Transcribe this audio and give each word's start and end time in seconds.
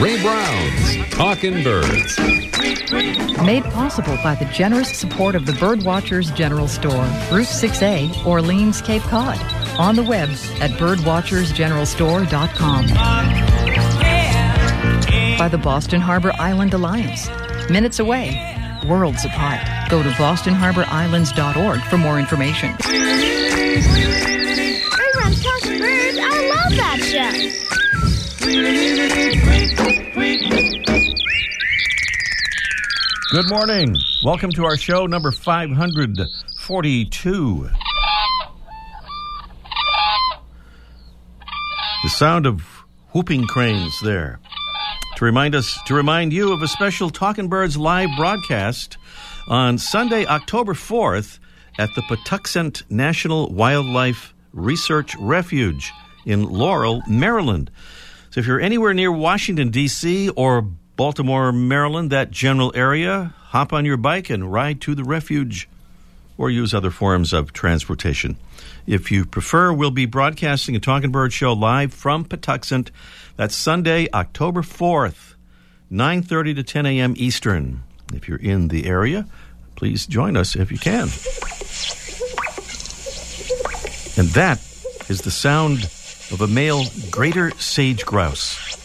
Ray 0.00 0.20
Brown's 0.20 0.96
Talking 1.10 1.62
Birds. 1.64 2.18
Made 3.42 3.64
possible 3.64 4.16
by 4.22 4.34
the 4.34 4.44
generous 4.52 4.94
support 4.96 5.34
of 5.34 5.46
the 5.46 5.52
Birdwatchers 5.52 6.34
General 6.34 6.68
Store, 6.68 7.04
Route 7.32 7.46
6A, 7.46 8.26
Orleans, 8.26 8.82
Cape 8.82 9.00
Cod. 9.02 9.38
On 9.78 9.94
the 9.96 10.02
web 10.02 10.28
at 10.60 10.70
birdwatchersgeneralstore.com. 10.72 12.86
By 15.38 15.48
the 15.48 15.56
Boston 15.58 16.00
Harbor 16.02 16.32
Island 16.38 16.74
Alliance. 16.74 17.28
Minutes 17.70 17.98
away, 17.98 18.38
worlds 18.86 19.24
apart. 19.24 19.60
Go 19.88 20.02
to 20.02 20.10
bostonharborislands.org 20.10 21.80
for 21.82 21.96
more 21.96 22.18
information. 22.18 22.74
Ray 22.84 23.80
Brown's 25.14 25.42
Talking 25.42 25.78
Birds. 25.78 26.18
I 26.20 26.52
love 26.54 26.76
that 26.76 26.98
show. 27.02 27.32
Good 33.32 33.48
morning. 33.48 33.96
Welcome 34.22 34.52
to 34.52 34.64
our 34.64 34.76
show 34.76 35.06
number 35.06 35.32
542. 35.32 37.70
The 42.04 42.08
sound 42.08 42.46
of 42.46 42.60
whooping 43.12 43.48
cranes 43.48 44.00
there. 44.00 44.38
To 45.16 45.24
remind 45.24 45.56
us, 45.56 45.76
to 45.86 45.94
remind 45.94 46.32
you 46.32 46.52
of 46.52 46.62
a 46.62 46.68
special 46.68 47.10
Talking 47.10 47.48
Birds 47.48 47.76
live 47.76 48.10
broadcast 48.16 48.96
on 49.48 49.76
Sunday, 49.76 50.24
October 50.24 50.74
4th 50.74 51.40
at 51.80 51.92
the 51.96 52.02
Patuxent 52.02 52.84
National 52.88 53.52
Wildlife 53.52 54.34
Research 54.52 55.16
Refuge 55.16 55.92
in 56.24 56.44
Laurel, 56.44 57.02
Maryland. 57.08 57.72
So 58.36 58.40
if 58.40 58.46
you're 58.46 58.60
anywhere 58.60 58.92
near 58.92 59.10
Washington, 59.10 59.70
D.C. 59.70 60.28
or 60.28 60.60
Baltimore, 60.60 61.52
Maryland, 61.52 62.10
that 62.10 62.30
general 62.30 62.70
area, 62.74 63.32
hop 63.44 63.72
on 63.72 63.86
your 63.86 63.96
bike 63.96 64.28
and 64.28 64.52
ride 64.52 64.82
to 64.82 64.94
the 64.94 65.04
refuge 65.04 65.70
or 66.36 66.50
use 66.50 66.74
other 66.74 66.90
forms 66.90 67.32
of 67.32 67.54
transportation. 67.54 68.36
If 68.86 69.10
you 69.10 69.24
prefer, 69.24 69.72
we'll 69.72 69.90
be 69.90 70.04
broadcasting 70.04 70.76
a 70.76 70.80
Talking 70.80 71.10
Bird 71.10 71.32
show 71.32 71.54
live 71.54 71.94
from 71.94 72.26
Patuxent. 72.26 72.90
That's 73.36 73.56
Sunday, 73.56 74.06
October 74.12 74.60
4th, 74.60 75.34
9:30 75.90 76.56
to 76.56 76.62
10 76.62 76.84
a.m. 76.84 77.14
Eastern. 77.16 77.84
If 78.12 78.28
you're 78.28 78.36
in 78.36 78.68
the 78.68 78.84
area, 78.84 79.26
please 79.76 80.06
join 80.06 80.36
us 80.36 80.54
if 80.54 80.70
you 80.70 80.76
can. 80.76 81.08
And 84.18 84.28
that 84.34 84.58
is 85.08 85.22
the 85.22 85.30
sound 85.30 85.88
of 86.32 86.40
a 86.40 86.46
male 86.46 86.84
greater 87.10 87.50
sage 87.52 88.04
grouse 88.04 88.76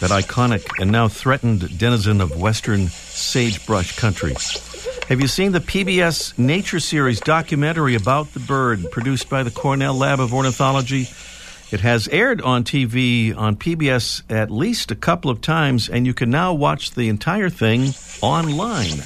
that 0.00 0.10
iconic 0.10 0.66
and 0.80 0.90
now 0.90 1.06
threatened 1.06 1.78
denizen 1.78 2.20
of 2.20 2.36
western 2.36 2.88
sagebrush 2.88 3.96
country. 3.96 4.34
Have 5.08 5.20
you 5.20 5.28
seen 5.28 5.52
the 5.52 5.60
PBS 5.60 6.38
Nature 6.38 6.80
Series 6.80 7.20
documentary 7.20 7.94
about 7.94 8.32
the 8.34 8.40
bird 8.40 8.90
produced 8.90 9.28
by 9.28 9.42
the 9.42 9.50
Cornell 9.50 9.94
Lab 9.94 10.18
of 10.18 10.34
Ornithology? 10.34 11.08
It 11.70 11.80
has 11.80 12.08
aired 12.08 12.42
on 12.42 12.64
TV 12.64 13.36
on 13.36 13.56
PBS 13.56 14.22
at 14.28 14.50
least 14.50 14.90
a 14.90 14.96
couple 14.96 15.30
of 15.30 15.40
times, 15.40 15.88
and 15.88 16.06
you 16.06 16.14
can 16.14 16.30
now 16.30 16.52
watch 16.52 16.92
the 16.92 17.08
entire 17.08 17.48
thing 17.48 17.94
online. 18.22 19.02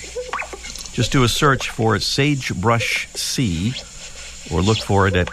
Just 0.92 1.12
do 1.12 1.25
a 1.25 1.28
search 1.28 1.70
for 1.70 1.98
Sagebrush 1.98 3.09
Sea 3.09 3.75
or 4.50 4.62
look 4.62 4.78
for 4.78 5.06
it 5.06 5.14
at 5.14 5.28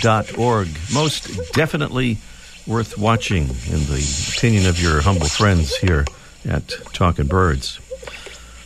pbs.org. 0.00 0.68
Most 0.92 1.52
definitely 1.52 2.18
worth 2.66 2.98
watching, 2.98 3.44
in 3.44 3.84
the 3.86 4.32
opinion 4.36 4.66
of 4.66 4.80
your 4.80 5.00
humble 5.00 5.26
friends 5.26 5.76
here 5.76 6.04
at 6.48 6.68
Talking 6.92 7.26
Birds. 7.26 7.80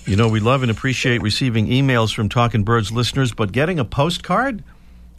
You 0.07 0.17
know, 0.17 0.29
we 0.29 0.41
love 0.41 0.63
and 0.63 0.71
appreciate 0.71 1.23
receiving 1.23 1.67
emails 1.67 2.15
from 2.15 2.29
Talking 2.29 2.63
Birds 2.63 2.93
listeners, 2.93 3.33
but 3.33 3.53
getting 3.53 3.79
a 3.79 3.85
postcard? 3.85 4.63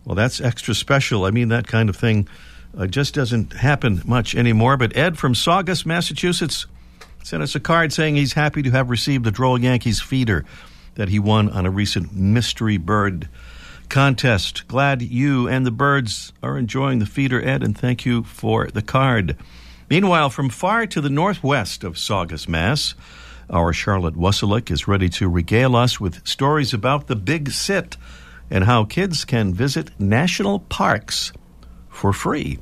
Well, 0.06 0.16
that's 0.16 0.40
extra 0.40 0.73
special. 0.73 1.25
I 1.25 1.31
mean, 1.31 1.50
that 1.50 1.68
kind 1.68 1.90
of 1.90 1.95
thing 1.95 2.28
uh, 2.78 2.88
just 2.88 3.13
doesn't 3.13 3.53
happen 3.53 4.01
much 4.06 4.35
anymore. 4.35 4.78
But 4.78 4.95
Ed 4.95 5.18
from 5.18 5.35
Saugus, 5.35 5.85
Massachusetts, 5.85 6.68
sent 7.24 7.44
us 7.44 7.56
a 7.56 7.59
card 7.59 7.91
saying 7.91 8.16
he's 8.16 8.34
happy 8.34 8.62
to 8.63 8.72
have 8.72 8.89
received 8.89 9.25
the 9.25 9.31
Droll 9.31 9.59
Yankees 9.59 10.00
feeder 10.00 10.45
that 10.95 11.09
he 11.09 11.19
won 11.19 11.50
on 11.50 11.66
a 11.66 11.69
recent 11.69 12.13
mystery 12.16 12.78
bird 12.78 13.28
contest. 13.90 14.68
Glad 14.68 15.02
you 15.02 15.48
and 15.48 15.66
the 15.66 15.72
birds 15.72 16.34
are 16.42 16.58
enjoying 16.58 17.00
the 17.00 17.06
feeder, 17.06 17.42
Ed, 17.42 17.64
and 17.64 17.78
thank 17.78 18.06
you 18.06 18.24
for 18.24 18.68
the 18.68 18.81
card. 18.81 19.36
Meanwhile, 19.90 20.30
from 20.30 20.50
far 20.50 20.86
to 20.88 21.02
the 21.02 21.09
northwest 21.09 21.84
of 21.84 21.98
Saugus, 21.98 22.48
Mass., 22.48 22.94
our 23.50 23.72
Charlotte 23.72 24.16
Wasylik 24.16 24.70
is 24.70 24.88
ready 24.88 25.08
to 25.09 25.30
regale 25.30 25.75
us 25.75 26.00
with 26.00 26.28
stories 26.28 26.74
about 26.74 27.08
the 27.08 27.16
Big 27.16 27.52
Sit 27.52 27.96
and 28.50 28.66
how 28.66 28.84
kids 28.84 29.25
can 29.25 29.53
visit 29.53 29.98
national 30.00 30.59
parks 30.59 31.31
for 31.90 32.12
free 32.12 32.59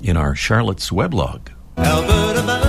in 0.00 0.16
our 0.16 0.34
Charlotte's 0.34 0.90
weblog. 0.90 1.48
Alberta 1.76 2.67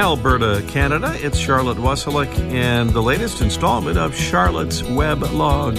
Alberta, 0.00 0.64
Canada, 0.66 1.14
it's 1.18 1.36
Charlotte 1.36 1.76
Wasylik 1.76 2.34
and 2.54 2.88
the 2.88 3.02
latest 3.02 3.42
installment 3.42 3.98
of 3.98 4.16
Charlotte's 4.16 4.80
Weblog. 4.80 5.76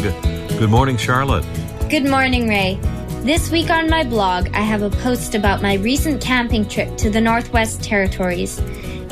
Good 0.59 0.69
morning, 0.69 0.95
Charlotte. 0.95 1.43
Good 1.89 2.05
morning, 2.05 2.47
Ray. 2.47 2.79
This 3.23 3.49
week 3.49 3.71
on 3.71 3.89
my 3.89 4.03
blog, 4.03 4.47
I 4.53 4.59
have 4.59 4.83
a 4.83 4.91
post 4.91 5.33
about 5.33 5.63
my 5.63 5.73
recent 5.73 6.21
camping 6.21 6.67
trip 6.67 6.97
to 6.97 7.09
the 7.09 7.19
Northwest 7.19 7.83
Territories. 7.83 8.59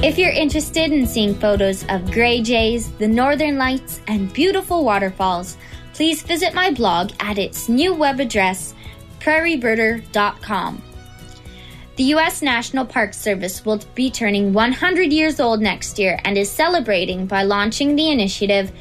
If 0.04 0.20
you're 0.20 0.30
interested 0.30 0.92
in 0.92 1.08
seeing 1.08 1.34
photos 1.34 1.84
of 1.90 2.12
gray 2.12 2.44
jays, 2.44 2.92
the 3.00 3.08
northern 3.08 3.58
lights, 3.58 4.02
and 4.08 4.32
beautiful 4.32 4.86
waterfalls, 4.86 5.58
please 5.96 6.22
visit 6.22 6.54
my 6.54 6.70
blog 6.70 7.14
at 7.20 7.40
its 7.40 7.68
new 7.68 7.96
web 7.96 8.20
address, 8.20 8.76
prairiebirder.com. 9.20 10.84
The 12.00 12.16
U.S. 12.16 12.42
National 12.42 12.86
Park 12.86 13.14
Service 13.14 13.66
will 13.66 13.82
be 13.94 14.10
turning 14.10 14.54
100 14.54 15.12
years 15.12 15.42
old 15.42 15.60
next 15.60 16.00
year 16.00 16.18
and 16.24 16.38
is 16.38 16.50
celebrating 16.50 17.26
by 17.26 17.44
launching 17.44 17.94
the 17.94 18.10
initiative 18.10 18.72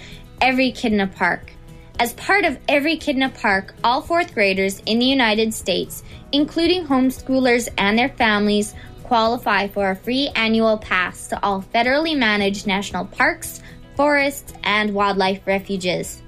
Every 0.41 0.71
Kid 0.71 0.93
in 0.93 1.01
a 1.01 1.09
Park. 1.09 1.51
As 1.99 2.13
part 2.13 2.45
of 2.45 2.61
Every 2.69 2.97
Kid 2.97 3.17
in 3.17 3.25
a 3.25 3.29
Park, 3.29 3.75
all 3.83 4.03
fourth 4.03 4.33
graders 4.33 4.81
in 4.87 5.01
the 5.01 5.05
United 5.05 5.53
States, 5.53 6.05
including 6.31 6.87
homeschoolers 6.87 7.69
and 7.77 7.99
their 7.99 8.11
families, 8.11 8.77
qualify 9.03 9.67
for 9.67 9.91
a 9.91 9.97
free 9.97 10.29
annual 10.37 10.79
pass 10.79 11.27
to 11.27 11.45
all 11.45 11.65
federally 11.75 12.17
managed 12.17 12.69
national 12.69 13.07
parks, 13.07 13.61
forests, 13.97 14.53
and 14.63 14.95
wildlife 14.95 15.45
refuges. 15.45 16.23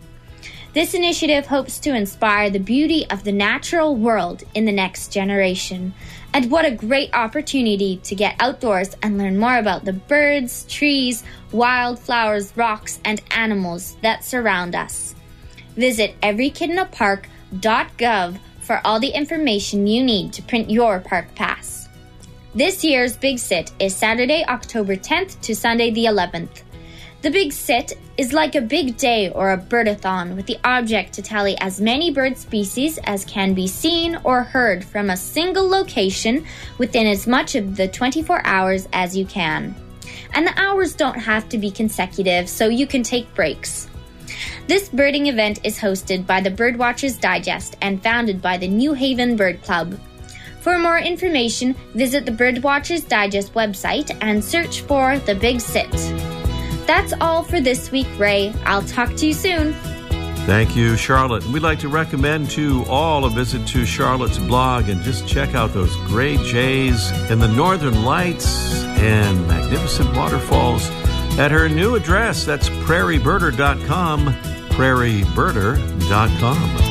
This 0.73 0.95
initiative 0.95 1.47
hopes 1.47 1.81
to 1.81 1.97
inspire 1.97 2.49
the 2.49 2.61
beauty 2.61 3.05
of 3.11 3.25
the 3.25 3.33
natural 3.33 3.97
world 3.97 4.45
in 4.55 4.67
the 4.67 4.73
next 4.73 5.13
generation. 5.13 5.93
And 6.33 6.49
what 6.49 6.65
a 6.65 6.71
great 6.71 7.13
opportunity 7.13 7.97
to 8.05 8.15
get 8.15 8.37
outdoors 8.39 8.95
and 9.03 9.19
learn 9.19 9.37
more 9.37 9.59
about 9.59 9.85
the 9.85 9.93
birds, 9.93 10.65
trees, 10.67 11.25
wildflowers, 11.51 12.57
rocks, 12.57 13.01
and 13.05 13.21
animals 13.33 13.97
that 14.03 14.23
surround 14.23 14.77
us. 14.77 15.17
Visit 15.75 16.15
everykidinapark.gov 16.21 18.39
for 18.61 18.81
all 18.85 19.01
the 19.01 19.09
information 19.09 19.89
you 19.89 20.05
need 20.05 20.33
to 20.35 20.43
print 20.43 20.71
your 20.71 21.01
park 21.01 21.35
pass. 21.35 21.89
This 22.55 22.85
year's 22.85 23.17
Big 23.17 23.41
Sit 23.41 23.73
is 23.81 23.97
Saturday, 23.97 24.45
October 24.49 24.95
10th 24.95 25.41
to 25.41 25.57
Sunday 25.57 25.91
the 25.91 26.05
11th. 26.05 26.63
The 27.23 27.31
Big 27.31 27.53
Sit 27.53 27.99
is 28.17 28.33
like 28.33 28.55
a 28.55 28.63
big 28.63 28.97
day 28.97 29.29
or 29.29 29.53
a 29.53 29.59
birdathon 29.59 30.37
with 30.37 30.47
the 30.47 30.57
object 30.65 31.13
to 31.15 31.23
tally 31.23 31.55
as 31.59 31.79
many 31.79 32.11
bird 32.11 32.39
species 32.39 32.99
as 33.05 33.27
can 33.27 33.53
be 33.53 33.67
seen 33.67 34.19
or 34.25 34.43
heard 34.43 34.83
from 34.83 35.11
a 35.11 35.19
single 35.19 35.69
location 35.69 36.47
within 36.79 37.07
as 37.07 37.27
much 37.27 37.57
of 37.57 37.77
the 37.77 37.89
24 37.89 38.41
hours 38.47 38.89
as 38.95 39.15
you 39.15 39.27
can. 39.27 39.75
And 40.33 40.47
the 40.47 40.59
hours 40.59 40.95
don't 40.95 41.19
have 41.19 41.47
to 41.51 41.59
be 41.59 41.71
consecutive, 41.71 42.49
so 42.49 42.69
you 42.69 42.87
can 42.87 43.03
take 43.03 43.35
breaks. 43.35 43.87
This 44.67 44.89
birding 44.89 45.27
event 45.27 45.61
is 45.63 45.79
hosted 45.79 46.27
by 46.27 46.41
the 46.41 46.51
Birdwatchers 46.51 47.21
Digest 47.21 47.77
and 47.83 48.03
founded 48.03 48.41
by 48.41 48.57
the 48.57 48.69
New 48.69 48.95
Haven 48.95 49.37
Bird 49.37 49.61
Club. 49.61 50.01
For 50.63 50.79
more 50.79 50.99
information, 50.99 51.75
visit 51.93 52.25
the 52.25 52.33
Birdwatchers 52.33 53.07
Digest 53.07 53.53
website 53.53 54.17
and 54.23 54.43
search 54.43 54.81
for 54.81 55.19
The 55.19 55.35
Big 55.35 55.61
Sit. 55.61 56.40
That's 56.91 57.15
all 57.21 57.45
for 57.45 57.61
this 57.61 57.93
week, 57.93 58.09
Ray. 58.19 58.53
I'll 58.65 58.83
talk 58.83 59.15
to 59.15 59.29
you 59.29 59.33
soon. 59.33 59.75
Thank 60.45 60.75
you, 60.75 60.97
Charlotte. 60.97 61.47
We'd 61.47 61.63
like 61.63 61.79
to 61.79 61.89
recommend 61.89 62.51
to 62.51 62.85
all 62.89 63.27
a 63.27 63.31
visit 63.31 63.65
to 63.69 63.87
Charlotte's 63.87 64.39
blog 64.39 64.89
and 64.89 65.01
just 65.03 65.29
check 65.29 65.55
out 65.55 65.73
those 65.73 65.95
great 66.09 66.41
jays 66.41 67.13
and 67.31 67.41
the 67.41 67.47
northern 67.47 68.03
lights 68.03 68.83
and 68.99 69.47
magnificent 69.47 70.17
waterfalls 70.17 70.91
at 71.39 71.53
her 71.53 71.69
new 71.69 71.95
address. 71.95 72.45
That's 72.45 72.69
prairiebirder.com, 72.69 74.35
prairiebirder.com. 74.71 76.90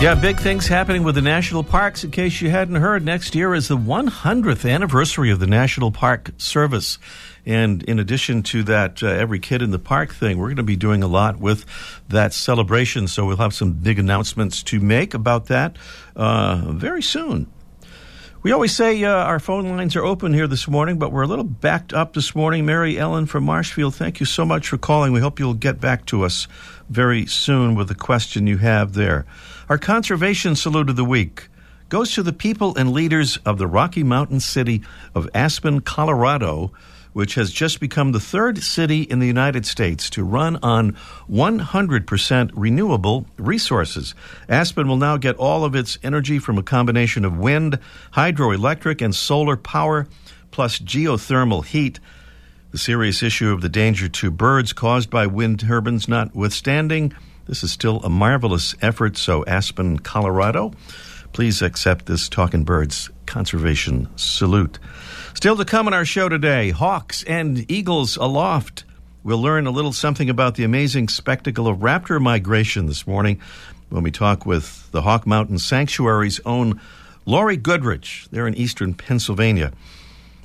Yeah, 0.00 0.14
big 0.14 0.38
things 0.38 0.66
happening 0.66 1.02
with 1.02 1.14
the 1.14 1.22
national 1.22 1.64
parks. 1.64 2.04
In 2.04 2.10
case 2.10 2.42
you 2.42 2.50
hadn't 2.50 2.74
heard, 2.74 3.02
next 3.02 3.34
year 3.34 3.54
is 3.54 3.68
the 3.68 3.76
100th 3.78 4.70
anniversary 4.70 5.30
of 5.30 5.40
the 5.40 5.46
National 5.46 5.90
Park 5.90 6.32
Service. 6.36 6.98
And 7.46 7.82
in 7.84 7.98
addition 7.98 8.42
to 8.44 8.62
that, 8.64 9.02
uh, 9.02 9.06
every 9.06 9.38
kid 9.38 9.62
in 9.62 9.70
the 9.70 9.78
park 9.78 10.12
thing, 10.12 10.36
we're 10.36 10.48
going 10.48 10.56
to 10.56 10.62
be 10.62 10.76
doing 10.76 11.02
a 11.02 11.06
lot 11.06 11.38
with 11.38 11.64
that 12.08 12.34
celebration. 12.34 13.08
So 13.08 13.24
we'll 13.24 13.38
have 13.38 13.54
some 13.54 13.72
big 13.72 13.98
announcements 13.98 14.62
to 14.64 14.78
make 14.78 15.14
about 15.14 15.46
that 15.46 15.76
uh, 16.14 16.62
very 16.66 17.02
soon. 17.02 17.50
We 18.44 18.52
always 18.52 18.76
say 18.76 19.02
uh, 19.02 19.10
our 19.10 19.40
phone 19.40 19.74
lines 19.74 19.96
are 19.96 20.04
open 20.04 20.34
here 20.34 20.46
this 20.46 20.68
morning, 20.68 20.98
but 20.98 21.12
we're 21.12 21.22
a 21.22 21.26
little 21.26 21.46
backed 21.46 21.94
up 21.94 22.12
this 22.12 22.34
morning. 22.34 22.66
Mary 22.66 22.98
Ellen 22.98 23.24
from 23.24 23.44
Marshfield, 23.44 23.94
thank 23.94 24.20
you 24.20 24.26
so 24.26 24.44
much 24.44 24.68
for 24.68 24.76
calling. 24.76 25.12
We 25.12 25.20
hope 25.20 25.38
you'll 25.38 25.54
get 25.54 25.80
back 25.80 26.04
to 26.06 26.24
us 26.26 26.46
very 26.90 27.24
soon 27.24 27.74
with 27.74 27.88
the 27.88 27.94
question 27.94 28.46
you 28.46 28.58
have 28.58 28.92
there. 28.92 29.24
Our 29.66 29.78
conservation 29.78 30.56
salute 30.56 30.90
of 30.90 30.96
the 30.96 31.06
week 31.06 31.48
goes 31.88 32.12
to 32.14 32.22
the 32.22 32.34
people 32.34 32.76
and 32.76 32.92
leaders 32.92 33.38
of 33.46 33.56
the 33.56 33.66
Rocky 33.66 34.02
Mountain 34.02 34.40
city 34.40 34.82
of 35.14 35.26
Aspen, 35.32 35.80
Colorado, 35.80 36.70
which 37.14 37.34
has 37.36 37.50
just 37.50 37.80
become 37.80 38.12
the 38.12 38.20
third 38.20 38.62
city 38.62 39.02
in 39.02 39.20
the 39.20 39.26
United 39.26 39.64
States 39.64 40.10
to 40.10 40.22
run 40.22 40.58
on 40.62 40.92
100% 41.30 42.50
renewable 42.54 43.24
resources. 43.38 44.14
Aspen 44.50 44.86
will 44.86 44.98
now 44.98 45.16
get 45.16 45.36
all 45.36 45.64
of 45.64 45.74
its 45.74 45.98
energy 46.02 46.38
from 46.38 46.58
a 46.58 46.62
combination 46.62 47.24
of 47.24 47.38
wind, 47.38 47.78
hydroelectric, 48.12 49.00
and 49.00 49.14
solar 49.14 49.56
power, 49.56 50.06
plus 50.50 50.78
geothermal 50.78 51.64
heat. 51.64 52.00
The 52.72 52.78
serious 52.78 53.22
issue 53.22 53.50
of 53.50 53.62
the 53.62 53.70
danger 53.70 54.10
to 54.10 54.30
birds 54.30 54.74
caused 54.74 55.08
by 55.08 55.26
wind 55.26 55.60
turbines 55.60 56.06
notwithstanding, 56.06 57.14
this 57.46 57.62
is 57.62 57.72
still 57.72 58.00
a 58.00 58.08
marvelous 58.08 58.74
effort. 58.80 59.16
So, 59.16 59.44
Aspen, 59.46 59.98
Colorado, 59.98 60.72
please 61.32 61.62
accept 61.62 62.06
this 62.06 62.28
Talking 62.28 62.64
Birds 62.64 63.10
conservation 63.26 64.08
salute. 64.16 64.78
Still 65.34 65.56
to 65.56 65.64
come 65.64 65.86
on 65.86 65.94
our 65.94 66.04
show 66.04 66.28
today 66.28 66.70
Hawks 66.70 67.22
and 67.24 67.70
Eagles 67.70 68.16
Aloft. 68.16 68.84
We'll 69.22 69.40
learn 69.40 69.66
a 69.66 69.70
little 69.70 69.92
something 69.92 70.30
about 70.30 70.54
the 70.54 70.64
amazing 70.64 71.08
spectacle 71.08 71.66
of 71.66 71.78
raptor 71.78 72.20
migration 72.20 72.86
this 72.86 73.06
morning 73.06 73.40
when 73.88 74.02
we 74.02 74.10
talk 74.10 74.44
with 74.46 74.90
the 74.92 75.02
Hawk 75.02 75.26
Mountain 75.26 75.58
Sanctuary's 75.58 76.40
own 76.44 76.80
Laurie 77.26 77.56
Goodrich. 77.56 78.26
They're 78.30 78.46
in 78.46 78.54
eastern 78.54 78.94
Pennsylvania. 78.94 79.72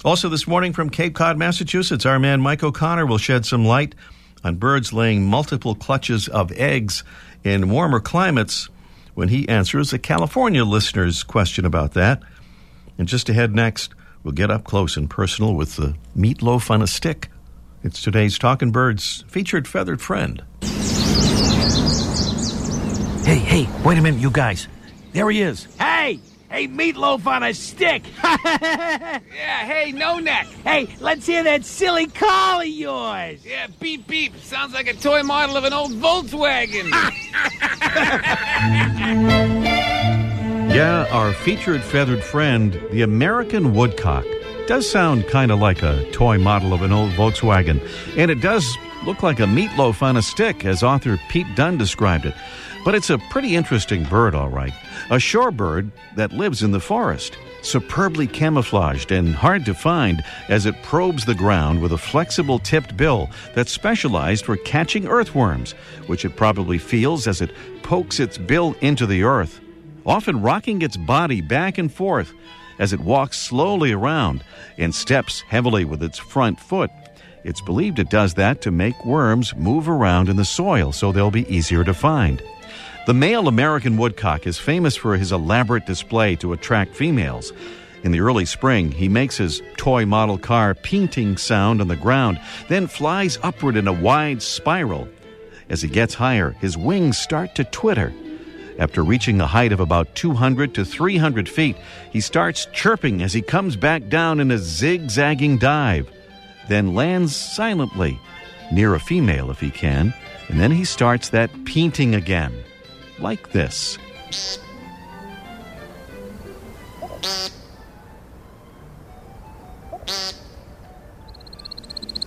Also, 0.05 0.29
this 0.29 0.47
morning 0.47 0.71
from 0.71 0.89
Cape 0.89 1.13
Cod, 1.13 1.37
Massachusetts, 1.37 2.05
our 2.05 2.19
man 2.19 2.39
Mike 2.39 2.63
O'Connor 2.63 3.05
will 3.05 3.17
shed 3.17 3.45
some 3.45 3.65
light 3.65 3.95
on 4.43 4.55
birds 4.55 4.93
laying 4.93 5.25
multiple 5.25 5.75
clutches 5.75 6.27
of 6.27 6.51
eggs 6.53 7.03
in 7.43 7.69
warmer 7.69 7.99
climates 7.99 8.69
when 9.13 9.29
he 9.29 9.47
answers 9.49 9.91
a 9.93 9.99
California 9.99 10.63
listener's 10.63 11.23
question 11.23 11.65
about 11.65 11.93
that. 11.93 12.21
And 12.97 13.07
just 13.07 13.29
ahead 13.29 13.53
next, 13.53 13.93
we'll 14.23 14.33
get 14.33 14.51
up 14.51 14.63
close 14.63 14.97
and 14.97 15.09
personal 15.09 15.53
with 15.55 15.75
the 15.75 15.95
meatloaf 16.17 16.69
on 16.69 16.81
a 16.81 16.87
stick. 16.87 17.29
It's 17.83 18.01
today's 18.01 18.37
Talking 18.37 18.71
Birds 18.71 19.23
featured 19.27 19.67
feathered 19.67 20.01
friend. 20.01 20.43
Hey, 23.25 23.37
hey, 23.37 23.69
wait 23.83 23.97
a 23.97 24.01
minute, 24.01 24.19
you 24.19 24.31
guys. 24.31 24.67
There 25.13 25.29
he 25.29 25.41
is. 25.41 25.67
Hey! 25.79 25.88
Hey, 26.49 26.67
meatloaf 26.67 27.25
on 27.27 27.43
a 27.43 27.53
stick! 27.53 28.03
Yeah, 28.23 29.65
hey, 29.65 29.91
no 29.91 30.19
neck. 30.19 30.47
hey, 30.63 30.87
let's 30.99 31.25
hear 31.25 31.43
that 31.43 31.65
silly 31.65 32.07
call 32.07 32.61
of 32.61 32.67
yours! 32.67 33.39
Yeah, 33.45 33.67
beep 33.79 34.07
beep. 34.07 34.35
Sounds 34.37 34.73
like 34.73 34.87
a 34.87 34.93
toy 34.93 35.23
model 35.23 35.57
of 35.57 35.63
an 35.63 35.73
old 35.73 35.91
Volkswagen. 35.91 36.89
Yeah, 40.69 41.07
our 41.11 41.33
featured 41.33 41.81
feathered 41.81 42.23
friend, 42.23 42.79
the 42.91 43.01
American 43.01 43.73
woodcock, 43.73 44.23
does 44.67 44.89
sound 44.89 45.27
kind 45.27 45.51
of 45.51 45.59
like 45.59 45.81
a 45.81 46.09
toy 46.11 46.37
model 46.37 46.73
of 46.73 46.83
an 46.83 46.91
old 46.91 47.11
Volkswagen. 47.13 47.81
And 48.15 48.29
it 48.29 48.39
does 48.39 48.77
look 49.03 49.23
like 49.23 49.39
a 49.39 49.43
meatloaf 49.45 50.03
on 50.03 50.15
a 50.15 50.21
stick, 50.21 50.65
as 50.65 50.83
author 50.83 51.19
Pete 51.29 51.47
Dunne 51.55 51.77
described 51.77 52.27
it. 52.27 52.35
But 52.85 52.95
it's 52.95 53.09
a 53.09 53.17
pretty 53.17 53.55
interesting 53.55 54.05
bird, 54.05 54.33
all 54.33 54.49
right. 54.49 54.73
A 55.09 55.15
shorebird 55.15 55.91
that 56.15 56.31
lives 56.31 56.63
in 56.63 56.71
the 56.71 56.79
forest, 56.79 57.37
superbly 57.61 58.25
camouflaged 58.25 59.11
and 59.11 59.35
hard 59.35 59.65
to 59.65 59.73
find 59.73 60.23
as 60.47 60.65
it 60.65 60.81
probes 60.81 61.25
the 61.25 61.35
ground 61.35 61.81
with 61.81 61.91
a 61.91 61.97
flexible 61.97 62.57
tipped 62.57 62.95
bill 62.95 63.29
that's 63.53 63.71
specialized 63.71 64.45
for 64.45 64.55
catching 64.57 65.07
earthworms, 65.07 65.73
which 66.07 66.23
it 66.23 66.37
probably 66.37 66.77
feels 66.77 67.27
as 67.27 67.41
it 67.41 67.51
pokes 67.83 68.19
its 68.19 68.37
bill 68.37 68.75
into 68.81 69.05
the 69.05 69.23
earth, 69.23 69.59
often 70.05 70.41
rocking 70.41 70.81
its 70.81 70.95
body 70.95 71.41
back 71.41 71.77
and 71.77 71.93
forth 71.93 72.33
as 72.79 72.93
it 72.93 73.01
walks 73.01 73.37
slowly 73.37 73.91
around 73.91 74.41
and 74.77 74.95
steps 74.95 75.41
heavily 75.41 75.83
with 75.83 76.01
its 76.01 76.17
front 76.17 76.59
foot. 76.59 76.89
It's 77.43 77.61
believed 77.61 77.99
it 77.99 78.09
does 78.09 78.35
that 78.35 78.61
to 78.61 78.71
make 78.71 79.05
worms 79.05 79.53
move 79.55 79.89
around 79.89 80.29
in 80.29 80.37
the 80.37 80.45
soil 80.45 80.93
so 80.93 81.11
they'll 81.11 81.29
be 81.31 81.53
easier 81.53 81.83
to 81.83 81.93
find. 81.93 82.41
The 83.09 83.15
male 83.15 83.47
American 83.47 83.97
woodcock 83.97 84.45
is 84.45 84.59
famous 84.59 84.95
for 84.95 85.17
his 85.17 85.31
elaborate 85.31 85.87
display 85.87 86.35
to 86.35 86.53
attract 86.53 86.95
females. 86.95 87.51
In 88.03 88.11
the 88.11 88.19
early 88.19 88.45
spring, 88.45 88.91
he 88.91 89.09
makes 89.09 89.35
his 89.35 89.63
toy 89.77 90.05
model 90.05 90.37
car 90.37 90.75
painting 90.75 91.35
sound 91.35 91.81
on 91.81 91.87
the 91.87 91.95
ground, 91.95 92.39
then 92.67 92.85
flies 92.85 93.39
upward 93.41 93.77
in 93.77 93.87
a 93.87 93.91
wide 93.91 94.43
spiral. 94.43 95.07
As 95.69 95.81
he 95.81 95.87
gets 95.87 96.13
higher, 96.13 96.51
his 96.61 96.77
wings 96.77 97.17
start 97.17 97.55
to 97.55 97.63
twitter. 97.63 98.13
After 98.77 99.03
reaching 99.03 99.41
a 99.41 99.47
height 99.47 99.71
of 99.71 99.79
about 99.79 100.13
200 100.13 100.75
to 100.75 100.85
300 100.85 101.49
feet, 101.49 101.77
he 102.11 102.21
starts 102.21 102.67
chirping 102.73 103.23
as 103.23 103.33
he 103.33 103.41
comes 103.41 103.75
back 103.75 104.07
down 104.09 104.39
in 104.39 104.51
a 104.51 104.59
zigzagging 104.59 105.57
dive, 105.57 106.11
then 106.67 106.93
lands 106.93 107.35
silently, 107.35 108.19
near 108.71 108.93
a 108.93 108.99
female 108.99 109.49
if 109.49 109.59
he 109.59 109.71
can, 109.71 110.13
and 110.47 110.59
then 110.59 110.69
he 110.69 110.85
starts 110.85 111.29
that 111.29 111.49
painting 111.65 112.13
again, 112.13 112.53
like 113.21 113.51
this. 113.51 113.97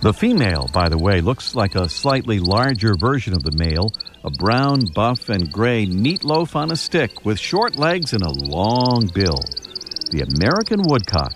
The 0.01 0.13
female, 0.13 0.67
by 0.73 0.89
the 0.89 0.97
way, 0.97 1.21
looks 1.21 1.55
like 1.55 1.75
a 1.75 1.87
slightly 1.87 2.39
larger 2.39 2.93
version 2.95 3.33
of 3.33 3.43
the 3.43 3.55
male, 3.57 3.87
a 4.25 4.31
brown, 4.31 4.81
buff, 4.93 5.29
and 5.29 5.49
gray 5.49 5.85
meatloaf 5.85 6.57
on 6.57 6.71
a 6.71 6.75
stick 6.75 7.23
with 7.23 7.39
short 7.39 7.77
legs 7.77 8.11
and 8.11 8.21
a 8.21 8.29
long 8.29 9.09
bill. 9.13 9.39
The 10.11 10.27
American 10.35 10.81
woodcock, 10.83 11.33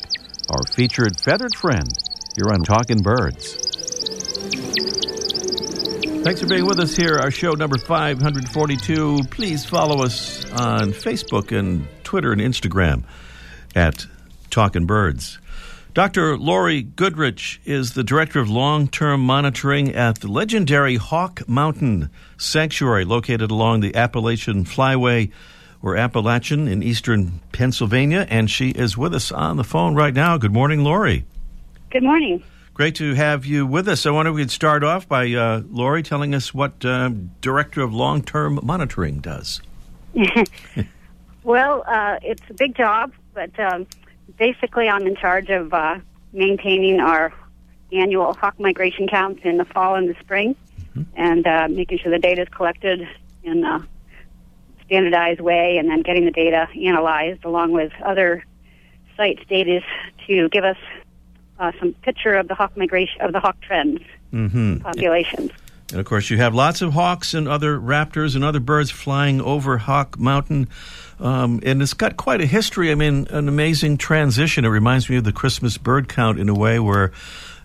our 0.50 0.64
featured 0.70 1.18
feathered 1.18 1.56
friend 1.56 1.88
here 2.36 2.52
on 2.52 2.60
Talking 2.64 3.02
Birds. 3.02 3.67
Thanks 6.28 6.42
for 6.42 6.48
being 6.48 6.66
with 6.66 6.82
us 6.82 6.94
here, 6.94 7.16
our 7.16 7.32
show 7.32 7.52
number 7.52 7.78
542. 7.78 9.20
Please 9.32 9.64
follow 9.64 10.04
us 10.04 10.44
on 10.52 10.92
Facebook 10.92 11.58
and 11.58 11.88
Twitter 12.04 12.34
and 12.34 12.42
Instagram 12.42 13.06
at 13.74 14.06
Talking 14.50 14.86
Birds. 14.86 15.40
Dr. 15.94 16.38
Laurie 16.38 16.82
Goodrich 16.82 17.62
is 17.64 17.94
the 17.94 18.04
Director 18.04 18.42
of 18.42 18.50
Long 18.50 18.90
Term 18.90 19.22
Monitoring 19.22 19.96
at 19.96 20.20
the 20.20 20.28
legendary 20.28 20.98
Hawk 20.98 21.48
Mountain 21.48 22.10
Sanctuary 22.38 23.06
located 23.06 23.50
along 23.50 23.80
the 23.80 23.96
Appalachian 23.96 24.66
Flyway 24.66 25.32
or 25.82 25.96
Appalachian 25.96 26.68
in 26.68 26.84
eastern 26.84 27.40
Pennsylvania. 27.54 28.28
And 28.30 28.52
she 28.52 28.72
is 28.72 28.98
with 28.98 29.16
us 29.16 29.32
on 29.32 29.56
the 29.56 29.64
phone 29.64 29.96
right 29.96 30.14
now. 30.14 30.38
Good 30.38 30.54
morning, 30.54 30.84
Laurie. 30.84 31.24
Good 31.90 32.04
morning. 32.04 32.44
Great 32.78 32.94
to 32.94 33.16
have 33.16 33.44
you 33.44 33.66
with 33.66 33.88
us. 33.88 34.06
I 34.06 34.12
wonder 34.12 34.30
if 34.30 34.36
we 34.36 34.44
could 34.44 34.52
start 34.52 34.84
off 34.84 35.10
by 35.10 35.34
uh, 35.34 35.64
Laurie 35.68 36.04
telling 36.04 36.36
us 36.36 36.54
what 36.54 36.86
uh, 36.86 37.10
Director 37.42 37.82
of 37.82 37.92
Long 37.92 38.22
Term 38.22 38.60
Monitoring 38.62 39.20
does. 39.20 39.62
Well, 41.44 41.86
uh, 41.88 42.18
it's 42.24 42.44
a 42.50 42.54
big 42.54 42.76
job, 42.76 43.14
but 43.34 43.58
um, 43.58 43.88
basically, 44.38 44.90
I'm 44.90 45.08
in 45.08 45.16
charge 45.16 45.50
of 45.50 45.74
uh, 45.74 46.00
maintaining 46.34 47.00
our 47.00 47.34
annual 47.94 48.34
hawk 48.34 48.60
migration 48.60 49.08
counts 49.08 49.40
in 49.46 49.56
the 49.56 49.64
fall 49.64 49.96
and 49.96 50.10
the 50.10 50.16
spring, 50.20 50.58
and 51.16 51.48
uh, 51.48 51.70
making 51.70 52.00
sure 52.00 52.12
the 52.12 52.20
data 52.20 52.42
is 52.42 52.50
collected 52.50 53.08
in 53.44 53.64
a 53.64 53.88
standardized 54.86 55.40
way, 55.40 55.78
and 55.78 55.90
then 55.90 56.02
getting 56.02 56.26
the 56.26 56.32
data 56.32 56.68
analyzed 56.86 57.46
along 57.46 57.72
with 57.72 57.94
other 58.04 58.44
sites' 59.16 59.42
data 59.48 59.80
to 60.28 60.50
give 60.50 60.66
us 60.66 60.76
uh, 61.60 61.72
some 61.80 61.94
picture 61.94 62.34
of 62.34 62.48
the 62.48 62.56
hawk 62.56 62.76
migration 62.78 63.22
of 63.22 63.34
the 63.34 63.40
hawk 63.40 63.60
trends 63.62 64.02
Mm-hmm. 64.34 64.80
populations. 64.80 65.52
And 65.92 66.02
of 66.02 66.06
course, 66.06 66.30
you 66.30 66.36
have 66.38 66.54
lots 66.54 66.82
of 66.82 66.92
hawks 66.92 67.34
and 67.34 67.48
other 67.48 67.80
raptors 67.80 68.36
and 68.36 68.44
other 68.44 68.60
birds 68.60 68.92
flying 68.92 69.40
over 69.40 69.78
Hawk 69.78 70.20
Mountain. 70.20 70.68
Um, 71.18 71.62
and 71.64 71.82
it's 71.82 71.94
got 71.94 72.18
quite 72.18 72.42
a 72.42 72.46
history. 72.46 72.92
I 72.92 72.96
mean, 72.96 73.28
an 73.30 73.48
amazing 73.48 73.98
transition. 73.98 74.66
It 74.66 74.68
reminds 74.68 75.10
me 75.10 75.16
of 75.16 75.24
the 75.24 75.32
Christmas 75.32 75.78
bird 75.78 76.10
count 76.10 76.40
in 76.40 76.50
a 76.50 76.54
way 76.54 76.78
where 76.78 77.14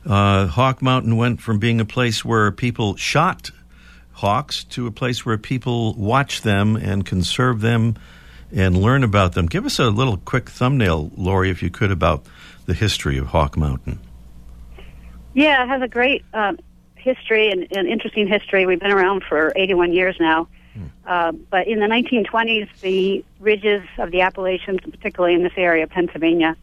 uh, 0.06 0.46
Hawk 0.46 0.80
Mountain 0.82 1.16
went 1.16 1.40
from 1.40 1.58
being 1.58 1.80
a 1.80 1.84
place 1.84 2.24
where 2.24 2.52
people 2.52 2.94
shot 2.94 3.50
hawks 4.12 4.62
to 4.64 4.86
a 4.86 4.92
place 4.92 5.26
where 5.26 5.36
people 5.36 5.94
watch 5.94 6.42
them 6.42 6.76
and 6.76 7.04
conserve 7.04 7.60
them 7.60 7.96
and 8.54 8.76
learn 8.76 9.02
about 9.02 9.32
them. 9.32 9.46
Give 9.46 9.66
us 9.66 9.80
a 9.80 9.90
little 9.90 10.18
quick 10.18 10.48
thumbnail, 10.48 11.10
Laurie, 11.16 11.50
if 11.50 11.60
you 11.60 11.70
could, 11.70 11.90
about 11.90 12.24
the 12.72 12.78
history 12.78 13.18
of 13.18 13.26
Hawk 13.26 13.58
Mountain. 13.58 14.00
Yeah, 15.34 15.62
it 15.62 15.68
has 15.68 15.82
a 15.82 15.88
great 15.88 16.24
um, 16.32 16.58
history 16.94 17.50
and, 17.50 17.66
and 17.76 17.86
interesting 17.86 18.26
history. 18.26 18.64
We've 18.64 18.80
been 18.80 18.92
around 18.92 19.24
for 19.28 19.52
81 19.54 19.92
years 19.92 20.16
now. 20.18 20.48
Uh, 21.06 21.32
but 21.32 21.68
in 21.68 21.80
the 21.80 21.86
1920s, 21.86 22.66
the 22.80 23.22
ridges 23.40 23.82
of 23.98 24.10
the 24.10 24.22
Appalachians, 24.22 24.80
particularly 24.90 25.34
in 25.34 25.42
this 25.42 25.52
area 25.58 25.84
of 25.84 25.90
Pennsylvania, 25.90 26.56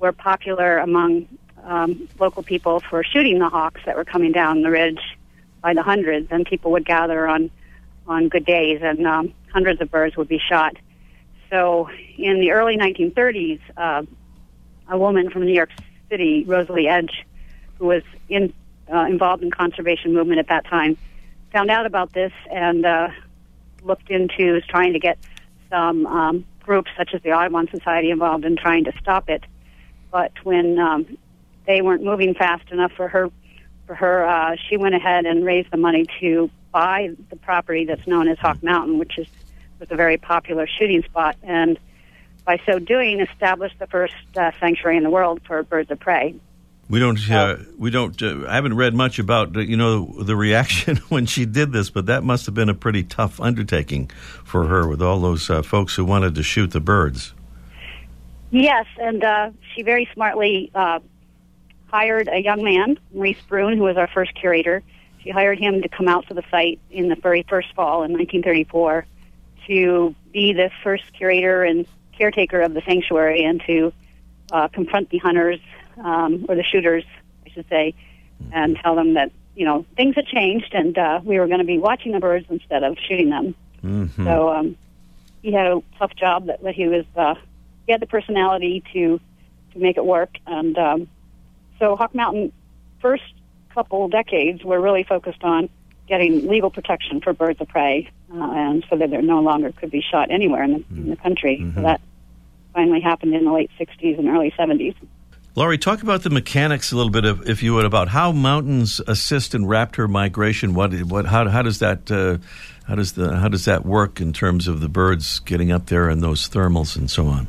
were 0.00 0.10
popular 0.10 0.78
among 0.78 1.28
um, 1.62 2.08
local 2.18 2.42
people 2.42 2.80
for 2.80 3.04
shooting 3.04 3.38
the 3.38 3.48
hawks 3.48 3.82
that 3.86 3.94
were 3.94 4.04
coming 4.04 4.32
down 4.32 4.62
the 4.62 4.70
ridge 4.70 5.16
by 5.60 5.74
the 5.74 5.82
hundreds. 5.82 6.26
And 6.32 6.44
people 6.44 6.72
would 6.72 6.84
gather 6.84 7.28
on 7.28 7.52
on 8.08 8.28
good 8.28 8.44
days, 8.44 8.80
and 8.82 9.06
um, 9.06 9.32
hundreds 9.52 9.80
of 9.80 9.92
birds 9.92 10.16
would 10.16 10.26
be 10.26 10.40
shot. 10.40 10.76
So 11.50 11.88
in 12.18 12.40
the 12.40 12.50
early 12.50 12.76
1930s, 12.76 13.60
uh, 13.76 14.02
a 14.92 14.98
woman 14.98 15.30
from 15.30 15.44
New 15.44 15.54
York 15.54 15.70
City, 16.10 16.44
Rosalie 16.44 16.86
Edge, 16.86 17.24
who 17.78 17.86
was 17.86 18.02
in, 18.28 18.52
uh, 18.92 19.06
involved 19.06 19.42
in 19.42 19.50
conservation 19.50 20.12
movement 20.12 20.38
at 20.38 20.48
that 20.48 20.66
time, 20.66 20.98
found 21.50 21.70
out 21.70 21.86
about 21.86 22.12
this 22.12 22.32
and 22.50 22.84
uh, 22.84 23.08
looked 23.82 24.10
into 24.10 24.60
trying 24.68 24.92
to 24.92 24.98
get 24.98 25.18
some 25.70 26.06
um, 26.06 26.44
groups 26.60 26.90
such 26.96 27.14
as 27.14 27.22
the 27.22 27.32
Audubon 27.32 27.68
Society 27.70 28.10
involved 28.10 28.44
in 28.44 28.54
trying 28.54 28.84
to 28.84 28.92
stop 29.00 29.30
it. 29.30 29.42
But 30.10 30.32
when 30.44 30.78
um, 30.78 31.16
they 31.66 31.80
weren't 31.80 32.04
moving 32.04 32.34
fast 32.34 32.70
enough 32.70 32.92
for 32.92 33.08
her, 33.08 33.30
for 33.86 33.94
her, 33.94 34.26
uh, 34.26 34.56
she 34.68 34.76
went 34.76 34.94
ahead 34.94 35.24
and 35.24 35.42
raised 35.42 35.70
the 35.70 35.78
money 35.78 36.04
to 36.20 36.50
buy 36.70 37.10
the 37.30 37.36
property 37.36 37.86
that's 37.86 38.06
known 38.06 38.28
as 38.28 38.38
Hawk 38.38 38.62
Mountain, 38.62 38.98
which 38.98 39.18
is 39.18 39.26
was 39.78 39.90
a 39.90 39.96
very 39.96 40.16
popular 40.16 40.66
shooting 40.66 41.02
spot, 41.02 41.36
and 41.42 41.78
by 42.44 42.60
so 42.66 42.78
doing, 42.78 43.20
established 43.20 43.78
the 43.78 43.86
first 43.86 44.14
uh, 44.36 44.50
sanctuary 44.58 44.96
in 44.96 45.02
the 45.02 45.10
world 45.10 45.40
for 45.46 45.62
birds 45.62 45.90
of 45.90 46.00
prey. 46.00 46.34
We 46.88 46.98
don't. 46.98 47.18
Uh, 47.30 47.56
we 47.78 47.90
don't. 47.90 48.20
Uh, 48.20 48.46
I 48.46 48.54
haven't 48.54 48.76
read 48.76 48.92
much 48.94 49.18
about 49.18 49.54
you 49.56 49.76
know 49.76 50.22
the 50.22 50.36
reaction 50.36 50.96
when 51.08 51.26
she 51.26 51.46
did 51.46 51.72
this, 51.72 51.90
but 51.90 52.06
that 52.06 52.22
must 52.22 52.46
have 52.46 52.54
been 52.54 52.68
a 52.68 52.74
pretty 52.74 53.02
tough 53.02 53.40
undertaking 53.40 54.10
for 54.44 54.66
her 54.66 54.86
with 54.86 55.00
all 55.00 55.20
those 55.20 55.48
uh, 55.48 55.62
folks 55.62 55.94
who 55.94 56.04
wanted 56.04 56.34
to 56.34 56.42
shoot 56.42 56.72
the 56.72 56.80
birds. 56.80 57.32
Yes, 58.50 58.86
and 58.98 59.24
uh, 59.24 59.50
she 59.74 59.82
very 59.82 60.06
smartly 60.12 60.70
uh, 60.74 60.98
hired 61.86 62.28
a 62.28 62.42
young 62.42 62.62
man, 62.62 62.98
Maurice 63.14 63.40
Broun, 63.48 63.76
who 63.78 63.84
was 63.84 63.96
our 63.96 64.08
first 64.08 64.34
curator. 64.34 64.82
She 65.22 65.30
hired 65.30 65.58
him 65.58 65.80
to 65.82 65.88
come 65.88 66.08
out 66.08 66.26
to 66.28 66.34
the 66.34 66.42
site 66.50 66.80
in 66.90 67.08
the 67.08 67.14
very 67.14 67.44
first 67.48 67.72
fall 67.74 68.02
in 68.02 68.12
1934 68.12 69.06
to 69.68 70.14
be 70.32 70.52
the 70.52 70.70
first 70.82 71.04
curator 71.14 71.62
and 71.62 71.86
caretaker 72.16 72.60
of 72.60 72.74
the 72.74 72.82
sanctuary 72.86 73.44
and 73.44 73.62
to 73.66 73.92
uh, 74.52 74.68
confront 74.68 75.10
the 75.10 75.18
hunters 75.18 75.60
um, 75.98 76.46
or 76.48 76.54
the 76.54 76.62
shooters, 76.62 77.04
I 77.46 77.50
should 77.50 77.68
say, 77.68 77.94
and 78.52 78.76
tell 78.76 78.94
them 78.94 79.14
that 79.14 79.32
you 79.54 79.64
know 79.64 79.84
things 79.96 80.14
had 80.14 80.26
changed 80.26 80.74
and 80.74 80.96
uh, 80.96 81.20
we 81.22 81.38
were 81.38 81.46
going 81.46 81.60
to 81.60 81.64
be 81.64 81.78
watching 81.78 82.12
the 82.12 82.20
birds 82.20 82.46
instead 82.48 82.82
of 82.82 82.96
shooting 82.98 83.30
them. 83.30 83.54
Mm-hmm. 83.82 84.24
So 84.24 84.50
um, 84.50 84.76
he 85.42 85.52
had 85.52 85.66
a 85.66 85.82
tough 85.98 86.14
job 86.14 86.46
that, 86.46 86.62
that 86.62 86.74
he 86.74 86.88
was. 86.88 87.04
Uh, 87.16 87.34
he 87.86 87.92
had 87.92 88.00
the 88.00 88.06
personality 88.06 88.82
to 88.92 89.20
to 89.72 89.78
make 89.78 89.96
it 89.96 90.04
work, 90.04 90.30
and 90.46 90.76
um, 90.78 91.08
so 91.78 91.96
Hawk 91.96 92.14
Mountain 92.14 92.52
first 93.00 93.24
couple 93.74 94.08
decades 94.08 94.62
were 94.62 94.80
really 94.80 95.02
focused 95.02 95.42
on 95.42 95.68
getting 96.06 96.46
legal 96.46 96.70
protection 96.70 97.20
for 97.20 97.32
birds 97.32 97.60
of 97.60 97.68
prey, 97.68 98.10
uh, 98.34 98.50
and 98.52 98.84
so 98.88 98.96
that 98.96 99.10
they 99.10 99.20
no 99.20 99.40
longer 99.40 99.72
could 99.72 99.90
be 99.90 100.00
shot 100.02 100.30
anywhere 100.30 100.62
in 100.62 100.72
the, 100.72 100.84
in 100.90 101.10
the 101.10 101.16
country. 101.16 101.58
Mm-hmm. 101.60 101.74
So 101.76 101.82
that 101.82 102.00
finally 102.72 103.00
happened 103.00 103.34
in 103.34 103.44
the 103.44 103.52
late 103.52 103.70
60s 103.78 104.18
and 104.18 104.28
early 104.28 104.52
70s. 104.58 104.94
Laurie, 105.54 105.76
talk 105.76 106.02
about 106.02 106.22
the 106.22 106.30
mechanics 106.30 106.92
a 106.92 106.96
little 106.96 107.10
bit, 107.10 107.26
if, 107.26 107.46
if 107.46 107.62
you 107.62 107.74
would, 107.74 107.84
about 107.84 108.08
how 108.08 108.32
mountains 108.32 109.00
assist 109.06 109.54
in 109.54 109.64
raptor 109.64 110.08
migration. 110.08 110.72
What, 110.72 110.94
what, 111.02 111.26
how, 111.26 111.46
how 111.48 111.60
does 111.60 111.80
that, 111.80 112.10
uh, 112.10 112.38
how 112.88 112.94
does 112.94 113.12
the, 113.12 113.36
how 113.36 113.48
does 113.48 113.66
that 113.66 113.84
work 113.84 114.18
in 114.18 114.32
terms 114.32 114.66
of 114.66 114.80
the 114.80 114.88
birds 114.88 115.40
getting 115.40 115.70
up 115.70 115.86
there 115.86 116.08
and 116.08 116.22
those 116.22 116.48
thermals 116.48 116.96
and 116.96 117.10
so 117.10 117.26
on? 117.26 117.48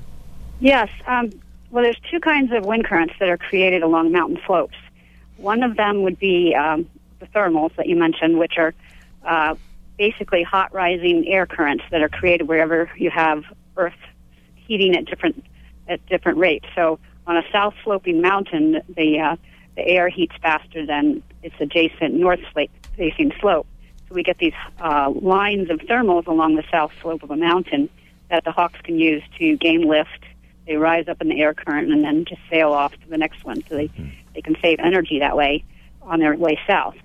Yes. 0.60 0.90
Um, 1.08 1.32
well, 1.72 1.84
there's 1.84 2.00
two 2.12 2.20
kinds 2.20 2.52
of 2.52 2.66
wind 2.66 2.86
currents 2.86 3.14
that 3.20 3.30
are 3.30 3.38
created 3.38 3.84
along 3.84 4.12
mountain 4.12 4.40
slopes. 4.46 4.76
One 5.38 5.64
of 5.64 5.78
them 5.78 6.04
would 6.04 6.20
be 6.20 6.54
um, 6.54 6.90
the 7.20 7.26
thermals 7.28 7.74
that 7.78 7.88
you 7.88 7.96
mentioned, 7.96 8.38
which 8.38 8.58
are 8.58 8.74
uh, 9.26 9.56
basically 9.98 10.44
hot 10.44 10.74
rising 10.74 11.28
air 11.28 11.46
currents 11.46 11.84
that 11.92 12.02
are 12.02 12.10
created 12.10 12.48
wherever 12.48 12.90
you 12.98 13.10
have 13.10 13.44
Earth 13.78 13.94
heating 14.56 14.96
at 14.96 15.06
different 15.06 15.44
at 15.88 16.06
different 16.08 16.38
rates. 16.38 16.66
So 16.76 17.00
on 17.28 17.38
a 17.38 17.44
south 17.52 17.74
sloping 17.84 18.22
mountain, 18.22 18.82
the 18.96 19.20
uh, 19.20 19.36
the 19.76 19.88
air 19.88 20.10
heats 20.10 20.36
faster 20.42 20.86
than 20.86 21.24
its 21.42 21.56
adjacent 21.60 22.14
north 22.14 22.40
facing 22.96 23.32
slope. 23.40 23.68
So 24.08 24.16
we 24.16 24.24
get 24.24 24.38
these 24.38 24.54
uh, 24.80 25.12
lines 25.22 25.70
of 25.70 25.80
thermals 25.80 26.28
along 26.28 26.56
the 26.56 26.64
south 26.72 26.92
slope 27.02 27.24
of 27.24 27.32
a 27.32 27.36
mountain 27.36 27.90
that 28.30 28.44
the 28.44 28.52
hawks 28.52 28.80
can 28.84 29.00
use 29.00 29.24
to 29.40 29.58
gain 29.58 29.88
lift. 29.88 30.26
They 30.68 30.76
rise 30.76 31.08
up 31.08 31.22
in 31.22 31.28
the 31.28 31.42
air 31.42 31.54
current 31.54 31.92
and 31.92 32.04
then 32.04 32.26
just 32.26 32.42
sail 32.50 32.72
off 32.72 32.94
to 32.94 33.10
the 33.10 33.18
next 33.18 33.44
one. 33.44 33.64
So 33.68 33.76
they 33.76 33.90
they 34.34 34.42
can 34.42 34.56
save 34.62 34.80
energy 34.80 35.20
that 35.20 35.36
way 35.36 35.64
on 36.02 36.20
their 36.20 36.36
way 36.36 36.60
south. 36.68 36.96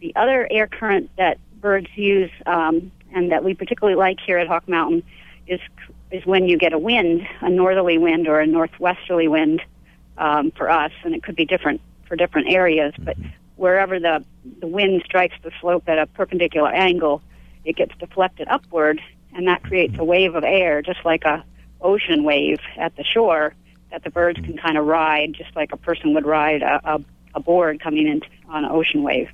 The 0.00 0.14
other 0.14 0.46
air 0.50 0.66
current 0.66 1.10
that 1.16 1.38
birds 1.60 1.88
use 1.94 2.30
um, 2.46 2.90
and 3.14 3.32
that 3.32 3.44
we 3.44 3.54
particularly 3.54 3.96
like 3.96 4.18
here 4.24 4.38
at 4.38 4.48
Hawk 4.48 4.68
Mountain 4.68 5.02
is 5.46 5.60
is 6.10 6.24
when 6.24 6.48
you 6.48 6.56
get 6.56 6.72
a 6.72 6.78
wind, 6.78 7.26
a 7.40 7.50
northerly 7.50 7.98
wind 7.98 8.28
or 8.28 8.40
a 8.40 8.46
northwesterly 8.46 9.28
wind 9.28 9.60
um, 10.16 10.50
for 10.52 10.70
us, 10.70 10.92
and 11.04 11.14
it 11.14 11.22
could 11.22 11.36
be 11.36 11.44
different 11.44 11.80
for 12.06 12.16
different 12.16 12.48
areas. 12.48 12.94
But 12.98 13.16
wherever 13.56 13.98
the 13.98 14.24
the 14.60 14.66
wind 14.66 15.02
strikes 15.04 15.36
the 15.42 15.50
slope 15.60 15.88
at 15.88 15.98
a 15.98 16.06
perpendicular 16.06 16.70
angle, 16.70 17.22
it 17.64 17.76
gets 17.76 17.92
deflected 17.98 18.48
upward, 18.48 19.00
and 19.34 19.46
that 19.48 19.62
creates 19.62 19.98
a 19.98 20.04
wave 20.04 20.34
of 20.34 20.44
air, 20.44 20.82
just 20.82 21.04
like 21.04 21.24
a 21.24 21.44
ocean 21.80 22.24
wave 22.24 22.58
at 22.76 22.96
the 22.96 23.04
shore 23.04 23.54
that 23.90 24.04
the 24.04 24.10
birds 24.10 24.38
can 24.40 24.56
kind 24.56 24.76
of 24.76 24.86
ride, 24.86 25.32
just 25.34 25.54
like 25.56 25.72
a 25.72 25.76
person 25.76 26.14
would 26.14 26.26
ride 26.26 26.62
a, 26.62 26.80
a, 26.84 27.00
a 27.34 27.40
board 27.40 27.80
coming 27.80 28.06
in 28.06 28.20
on 28.48 28.64
an 28.64 28.70
ocean 28.70 29.02
wave. 29.02 29.28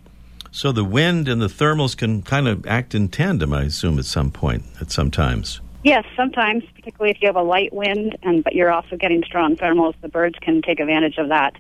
So 0.55 0.71
the 0.71 0.85
wind 0.85 1.27
and 1.27 1.43
the 1.43 1.49
thermals 1.49 1.97
can 1.97 2.23
kind 2.23 2.47
of 2.47 2.65
act 2.65 2.95
in 2.95 3.09
tandem, 3.09 3.53
I 3.53 3.65
assume, 3.65 3.99
at 3.99 4.05
some 4.05 4.31
point, 4.31 4.63
at 4.81 4.93
some 4.93 5.11
times. 5.11 5.61
Yes, 5.83 6.05
sometimes, 6.15 6.63
particularly 6.77 7.11
if 7.11 7.21
you 7.21 7.27
have 7.27 7.35
a 7.35 7.43
light 7.43 7.73
wind, 7.73 8.17
and 8.23 8.45
but 8.45 8.55
you're 8.55 8.71
also 8.71 8.97
getting 8.97 9.25
strong 9.25 9.57
thermals, 9.57 9.95
the 10.01 10.09
birds 10.09 10.39
can 10.41 10.63
take 10.63 10.79
advantage 10.79 11.19
of 11.19 11.31
that. 11.31 11.57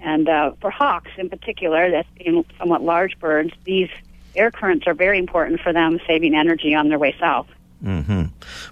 And 0.00 0.28
uh, 0.28 0.54
for 0.60 0.72
hawks, 0.72 1.12
in 1.16 1.30
particular, 1.30 1.88
that 1.92 2.04
being 2.16 2.44
somewhat 2.58 2.82
large 2.82 3.16
birds, 3.20 3.52
these 3.62 3.90
air 4.34 4.50
currents 4.50 4.88
are 4.88 4.94
very 4.94 5.20
important 5.20 5.60
for 5.60 5.72
them, 5.72 6.00
saving 6.04 6.34
energy 6.34 6.74
on 6.74 6.88
their 6.88 6.98
way 6.98 7.14
south. 7.20 7.46
Mm-hmm. 7.80 8.24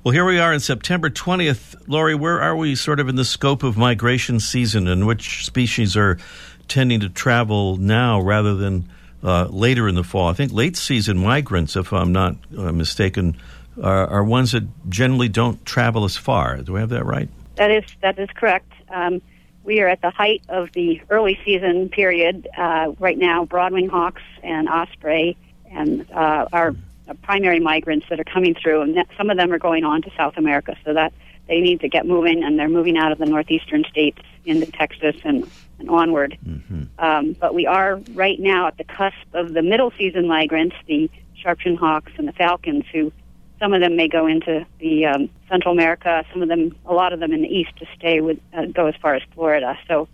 Well, 0.02 0.12
here 0.12 0.24
we 0.24 0.40
are 0.40 0.52
in 0.52 0.58
September 0.58 1.10
20th. 1.10 1.76
Laurie, 1.86 2.16
where 2.16 2.40
are 2.40 2.56
we 2.56 2.74
sort 2.74 2.98
of 2.98 3.08
in 3.08 3.14
the 3.14 3.24
scope 3.24 3.62
of 3.62 3.76
migration 3.76 4.40
season 4.40 4.88
and 4.88 5.06
which 5.06 5.46
species 5.46 5.96
are 5.96 6.18
tending 6.66 6.98
to 6.98 7.08
travel 7.08 7.76
now 7.76 8.20
rather 8.20 8.56
than 8.56 8.88
uh, 9.24 9.46
later 9.50 9.88
in 9.88 9.94
the 9.94 10.04
fall? 10.04 10.28
I 10.28 10.34
think 10.34 10.52
late 10.52 10.76
season 10.76 11.18
migrants, 11.18 11.74
if 11.74 11.92
I'm 11.92 12.12
not 12.12 12.36
uh, 12.56 12.72
mistaken, 12.72 13.36
are, 13.82 14.06
are, 14.06 14.22
ones 14.22 14.52
that 14.52 14.64
generally 14.88 15.28
don't 15.28 15.64
travel 15.64 16.04
as 16.04 16.16
far. 16.16 16.58
Do 16.58 16.76
I 16.76 16.80
have 16.80 16.90
that 16.90 17.04
right? 17.04 17.28
That 17.56 17.70
is, 17.70 17.84
that 18.02 18.18
is 18.18 18.28
correct. 18.34 18.72
Um, 18.88 19.20
we 19.64 19.80
are 19.80 19.88
at 19.88 20.02
the 20.02 20.10
height 20.10 20.42
of 20.48 20.70
the 20.72 21.00
early 21.10 21.38
season 21.44 21.88
period 21.88 22.46
uh, 22.56 22.92
right 22.98 23.18
now. 23.18 23.46
Broadwing 23.46 23.88
hawks 23.88 24.22
and 24.42 24.68
osprey 24.68 25.36
and 25.70 26.08
uh, 26.12 26.46
our 26.52 26.74
primary 27.22 27.60
migrants 27.60 28.06
that 28.08 28.20
are 28.20 28.24
coming 28.24 28.54
through, 28.54 28.82
and 28.82 28.96
that, 28.96 29.08
some 29.16 29.30
of 29.30 29.36
them 29.36 29.52
are 29.52 29.58
going 29.58 29.84
on 29.84 30.02
to 30.02 30.10
South 30.16 30.36
America, 30.36 30.76
so 30.84 30.94
that 30.94 31.12
they 31.48 31.60
need 31.60 31.80
to 31.80 31.88
get 31.88 32.06
moving, 32.06 32.42
and 32.42 32.58
they're 32.58 32.68
moving 32.68 32.96
out 32.96 33.12
of 33.12 33.18
the 33.18 33.26
northeastern 33.26 33.84
states 33.84 34.22
into 34.44 34.70
Texas 34.70 35.16
and, 35.24 35.50
and 35.78 35.90
onward. 35.90 36.36
Mm-hmm. 36.46 36.82
Um, 36.98 37.32
but 37.32 37.54
we 37.54 37.66
are 37.66 38.00
right 38.12 38.38
now 38.38 38.68
at 38.68 38.78
the 38.78 38.84
cusp 38.84 39.16
of 39.32 39.52
the 39.52 39.62
middle 39.62 39.92
season 39.98 40.26
migrants, 40.26 40.76
the 40.86 41.10
sharpshin 41.42 41.76
hawks 41.76 42.12
and 42.16 42.26
the 42.28 42.32
falcons, 42.32 42.84
who 42.92 43.12
some 43.60 43.72
of 43.72 43.80
them 43.80 43.96
may 43.96 44.08
go 44.08 44.26
into 44.26 44.66
the 44.78 45.06
um, 45.06 45.30
Central 45.48 45.72
America, 45.72 46.24
some 46.32 46.42
of 46.42 46.48
them, 46.48 46.76
a 46.86 46.92
lot 46.92 47.12
of 47.12 47.20
them 47.20 47.32
in 47.32 47.42
the 47.42 47.48
east, 47.48 47.76
to 47.78 47.86
stay 47.96 48.20
with 48.20 48.38
uh, 48.52 48.66
go 48.66 48.86
as 48.86 48.94
far 49.00 49.14
as 49.14 49.22
Florida. 49.34 49.78
So. 49.88 50.08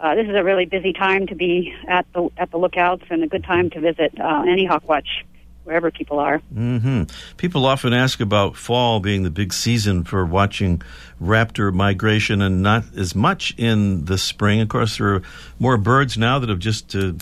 Uh, 0.00 0.16
this 0.16 0.26
is 0.28 0.34
a 0.34 0.42
really 0.42 0.66
busy 0.66 0.92
time 0.92 1.24
to 1.28 1.36
be 1.36 1.72
at 1.88 2.04
the 2.12 2.28
at 2.36 2.50
the 2.50 2.56
lookouts 2.58 3.04
and 3.10 3.22
a 3.22 3.28
good 3.28 3.44
time 3.44 3.70
to 3.70 3.80
visit 3.80 4.12
uh, 4.20 4.42
any 4.46 4.66
hawk 4.66 4.86
watch 4.88 5.24
wherever 5.64 5.90
people 5.90 6.18
are. 6.18 6.38
hmm 6.38 7.04
People 7.36 7.66
often 7.66 7.92
ask 7.92 8.20
about 8.20 8.56
fall 8.56 9.00
being 9.00 9.22
the 9.22 9.30
big 9.30 9.52
season 9.52 10.04
for 10.04 10.24
watching 10.24 10.82
raptor 11.20 11.72
migration 11.72 12.42
and 12.42 12.62
not 12.62 12.84
as 12.96 13.14
much 13.14 13.54
in 13.56 14.04
the 14.04 14.18
spring. 14.18 14.60
Of 14.60 14.68
course, 14.68 14.98
there 14.98 15.14
are 15.14 15.22
more 15.58 15.76
birds 15.76 16.16
now 16.16 16.38
that 16.38 16.48
have 16.48 16.58
just 16.58 16.94
uh, 16.94 17.12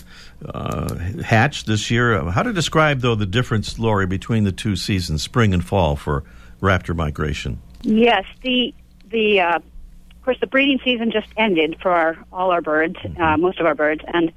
uh, 0.45 0.95
hatched 1.23 1.67
this 1.67 1.89
year. 1.89 2.29
How 2.29 2.43
to 2.43 2.53
describe, 2.53 2.99
though, 2.99 3.15
the 3.15 3.25
difference, 3.25 3.79
Laurie, 3.79 4.07
between 4.07 4.43
the 4.43 4.51
two 4.51 4.75
seasons, 4.75 5.23
spring 5.23 5.53
and 5.53 5.63
fall, 5.63 5.95
for 5.95 6.23
raptor 6.61 6.95
migration? 6.95 7.61
Yes, 7.81 8.25
the 8.41 8.73
the 9.09 9.41
uh, 9.41 9.57
of 9.57 10.23
course 10.23 10.37
the 10.39 10.47
breeding 10.47 10.79
season 10.83 11.11
just 11.11 11.27
ended 11.37 11.77
for 11.81 11.91
our, 11.91 12.17
all 12.31 12.51
our 12.51 12.61
birds, 12.61 12.95
uh, 13.19 13.37
most 13.37 13.59
of 13.59 13.65
our 13.65 13.75
birds, 13.75 14.03
and 14.07 14.31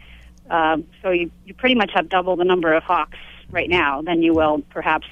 uh, 0.51 0.77
so 1.03 1.11
you 1.11 1.31
you 1.45 1.55
pretty 1.55 1.75
much 1.75 1.91
have 1.95 2.09
double 2.09 2.37
the 2.37 2.45
number 2.45 2.73
of 2.73 2.83
hawks 2.83 3.19
right 3.50 3.69
now 3.69 4.03
than 4.03 4.23
you 4.23 4.35
will 4.35 4.62
perhaps 4.71 5.07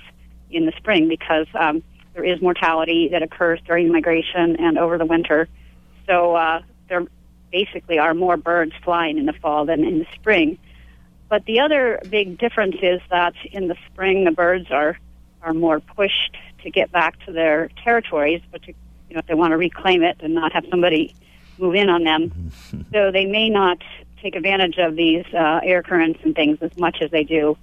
in 0.51 0.67
the 0.67 0.73
spring 0.77 1.09
because 1.09 1.47
um, 1.55 1.83
there 2.15 2.25
is 2.25 2.41
mortality 2.41 3.09
that 3.11 3.23
occurs 3.23 3.61
during 3.67 3.91
migration 3.91 4.57
and 4.57 4.79
over 4.79 4.99
the 4.99 5.07
winter. 5.07 5.49
So 6.07 6.35
uh, 6.35 6.63
there 6.89 7.07
basically 7.51 7.99
are 7.99 8.15
more 8.15 8.37
birds 8.37 8.73
flying 8.83 9.19
in 9.19 9.27
the 9.27 9.33
fall 9.33 9.67
than 9.67 9.85
in 9.85 9.99
the 9.99 10.07
spring. 10.15 10.59
But 11.29 11.45
the 11.47 11.61
other 11.61 12.01
big 12.09 12.39
difference 12.39 12.77
is 12.83 13.01
that 13.11 13.35
in 13.51 13.69
the 13.69 13.77
spring 13.87 14.25
the 14.25 14.31
birds 14.31 14.71
are 14.71 14.99
are 15.43 15.53
more 15.53 15.79
pushed 15.81 16.37
to 16.63 16.71
get 16.71 16.91
back 16.91 17.23
to 17.27 17.33
their 17.33 17.69
territories, 17.83 18.41
but 18.51 18.63
to, 18.63 18.69
you 19.09 19.15
know 19.15 19.19
if 19.19 19.27
they 19.27 19.35
want 19.35 19.51
to 19.51 19.57
reclaim 19.57 20.03
it 20.03 20.17
and 20.21 20.35
not 20.35 20.53
have 20.53 20.65
somebody 20.71 21.15
move 21.59 21.75
in 21.75 21.89
on 21.89 22.05
them, 22.05 22.53
so 22.93 23.11
they 23.11 23.27
may 23.27 23.51
not 23.51 23.79
take 24.23 24.37
advantage 24.37 24.79
of 24.79 24.97
these 24.97 25.25
uh, 25.35 25.61
air 25.63 25.83
currents 25.83 26.21
and 26.23 26.35
things 26.35 26.59
as 26.61 26.77
much 26.79 26.99
as 27.03 27.11
they 27.11 27.25
do 27.25 27.57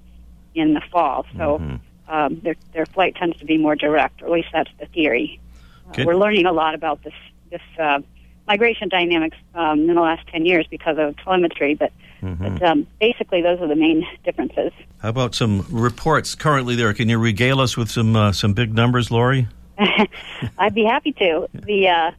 in 0.56 0.74
the 0.74 0.82
fall. 0.92 1.26
So 1.38 1.80
um, 2.08 2.40
their 2.42 2.56
their 2.74 2.86
flight 2.86 3.16
tends 3.16 3.38
to 3.40 3.46
be 3.46 3.58
more 3.58 3.76
direct, 3.76 4.22
or 4.22 4.26
at 4.26 4.32
least 4.32 4.50
that's 4.52 4.70
the 4.80 4.86
theory. 4.88 5.40
Uh, 5.88 6.04
we're 6.06 6.16
learning 6.16 6.46
a 6.46 6.52
lot 6.52 6.76
about 6.76 7.04
this 7.04 7.14
this 7.50 7.62
uh, 7.80 8.02
migration 8.48 8.90
dynamics 8.90 9.38
um, 9.56 9.82
in 9.82 9.96
the 9.96 10.02
last 10.02 10.28
ten 10.28 10.46
years 10.46 10.68
because 10.68 10.98
of 10.98 11.18
telemetry, 11.18 11.76
but. 11.76 11.92
But 12.24 12.62
um, 12.62 12.86
basically, 13.00 13.42
those 13.42 13.60
are 13.62 13.68
the 13.68 13.76
main 13.76 14.06
differences. 14.24 14.72
How 15.00 15.10
about 15.10 15.34
some 15.34 15.66
reports 15.72 16.36
currently 16.36 16.76
there? 16.76 16.94
Can 16.94 17.10
you 17.10 17.18
regale 17.18 17.60
us 17.60 17.76
with 17.76 17.90
some 17.90 18.16
uh, 18.16 18.32
some 18.32 18.54
big 18.54 18.76
numbers, 18.76 19.10
Laurie? 19.10 19.48
I'd 20.60 20.76
be 20.76 20.84
happy 20.84 21.14
to. 21.14 21.48
The 21.52 21.88
uh, 21.88 22.12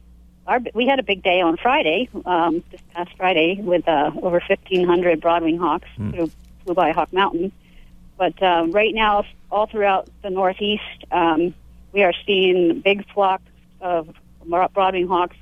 our 0.45 0.59
we 0.73 0.85
had 0.87 0.99
a 0.99 1.03
big 1.03 1.23
day 1.23 1.39
on 1.39 1.55
Friday, 1.55 2.09
um, 2.25 2.63
this 2.71 2.81
past 2.93 3.11
Friday, 3.15 3.61
with 3.61 3.87
uh, 3.87 4.11
over 4.21 4.41
1,500 4.45 5.21
broadwing 5.21 5.57
hawks 5.57 5.87
who 5.95 6.29
flew 6.65 6.73
by 6.73 6.91
Hawk 6.91 7.13
Mountain. 7.13 7.53
But 8.17 8.41
uh, 8.41 8.67
right 8.69 8.93
now, 8.93 9.25
all 9.51 9.67
throughout 9.67 10.09
the 10.21 10.29
Northeast, 10.29 11.05
um, 11.11 11.53
we 11.91 12.03
are 12.03 12.13
seeing 12.25 12.81
big 12.81 13.05
flocks 13.13 13.43
of 13.81 14.09
broadwing 14.47 15.07
hawks 15.07 15.37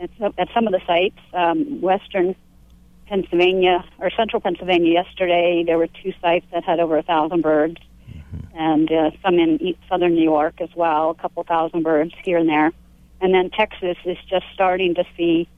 at 0.00 0.10
some, 0.18 0.34
at 0.38 0.48
some 0.54 0.66
of 0.66 0.72
the 0.72 0.80
sites. 0.86 1.18
Um, 1.32 1.80
Western 1.80 2.34
Pennsylvania 3.06 3.84
or 3.98 4.10
Central 4.10 4.40
Pennsylvania 4.40 4.92
yesterday, 4.92 5.62
there 5.64 5.78
were 5.78 5.86
two 5.86 6.12
sites 6.20 6.46
that 6.52 6.64
had 6.64 6.80
over 6.80 6.98
a 6.98 7.02
thousand 7.02 7.42
birds 7.42 7.78
and 8.54 8.90
uh, 8.90 9.10
some 9.22 9.38
in 9.38 9.74
southern 9.88 10.14
New 10.14 10.22
York 10.22 10.60
as 10.60 10.70
well, 10.74 11.10
a 11.10 11.14
couple 11.14 11.42
thousand 11.44 11.82
birds 11.82 12.12
here 12.24 12.38
and 12.38 12.48
there. 12.48 12.72
And 13.20 13.34
then 13.34 13.50
Texas 13.50 13.96
is 14.04 14.18
just 14.28 14.46
starting 14.54 14.94
to 14.94 15.04
see 15.16 15.48